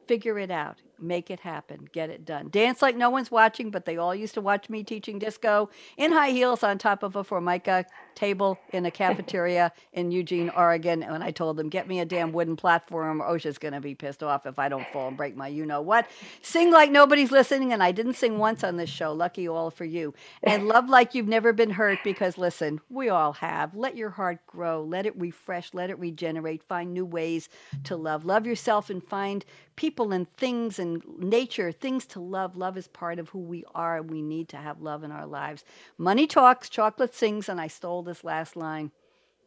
[0.07, 2.49] figure it out, make it happen, get it done.
[2.49, 6.11] Dance like no one's watching, but they all used to watch me teaching disco in
[6.11, 7.85] high heels on top of a Formica
[8.19, 11.03] table in a cafeteria in Eugene, Oregon.
[11.03, 13.21] And I told them, get me a damn wooden platform.
[13.21, 15.81] OSHA's going to be pissed off if I don't fall and break my you know
[15.81, 16.05] what.
[16.41, 17.71] Sing like nobody's listening.
[17.71, 19.13] And I didn't sing once on this show.
[19.13, 20.13] Lucky all for you.
[20.43, 23.73] And love like you've never been hurt because listen, we all have.
[23.73, 24.83] Let your heart grow.
[24.83, 25.73] Let it refresh.
[25.73, 26.63] Let it regenerate.
[26.63, 27.47] Find new ways
[27.85, 28.25] to love.
[28.25, 29.45] Love yourself and find
[29.79, 32.57] people and things and nature, things to love.
[32.57, 34.01] Love is part of who we are.
[34.01, 35.63] We need to have love in our lives.
[35.97, 38.91] Money talks, chocolate sings, and I stole this last line.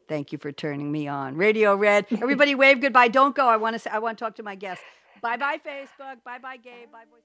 [0.08, 1.36] Thank you for turning me on.
[1.36, 2.06] Radio Red.
[2.10, 3.08] Everybody wave goodbye.
[3.08, 3.46] Don't go.
[3.46, 4.84] I want to say I want to talk to my guests.
[5.20, 6.22] Bye bye Facebook.
[6.24, 6.90] Bye bye Gabe.
[6.90, 7.22] Bye voice.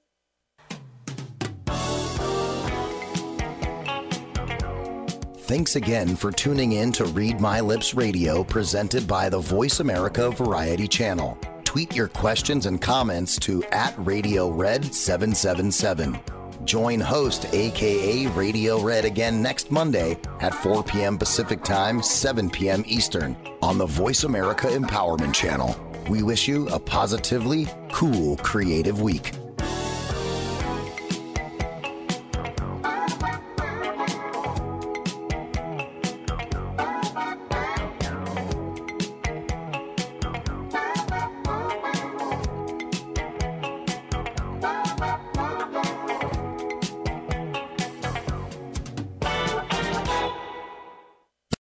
[5.48, 10.30] Thanks again for tuning in to Read My Lips Radio presented by the Voice America
[10.30, 11.38] Variety Channel.
[11.64, 16.37] Tweet your questions and comments to at Radio Red 777.
[16.68, 21.16] Join host aka Radio Red again next Monday at 4 p.m.
[21.16, 22.84] Pacific Time, 7 p.m.
[22.86, 25.74] Eastern on the Voice America Empowerment Channel.
[26.10, 29.32] We wish you a positively cool creative week.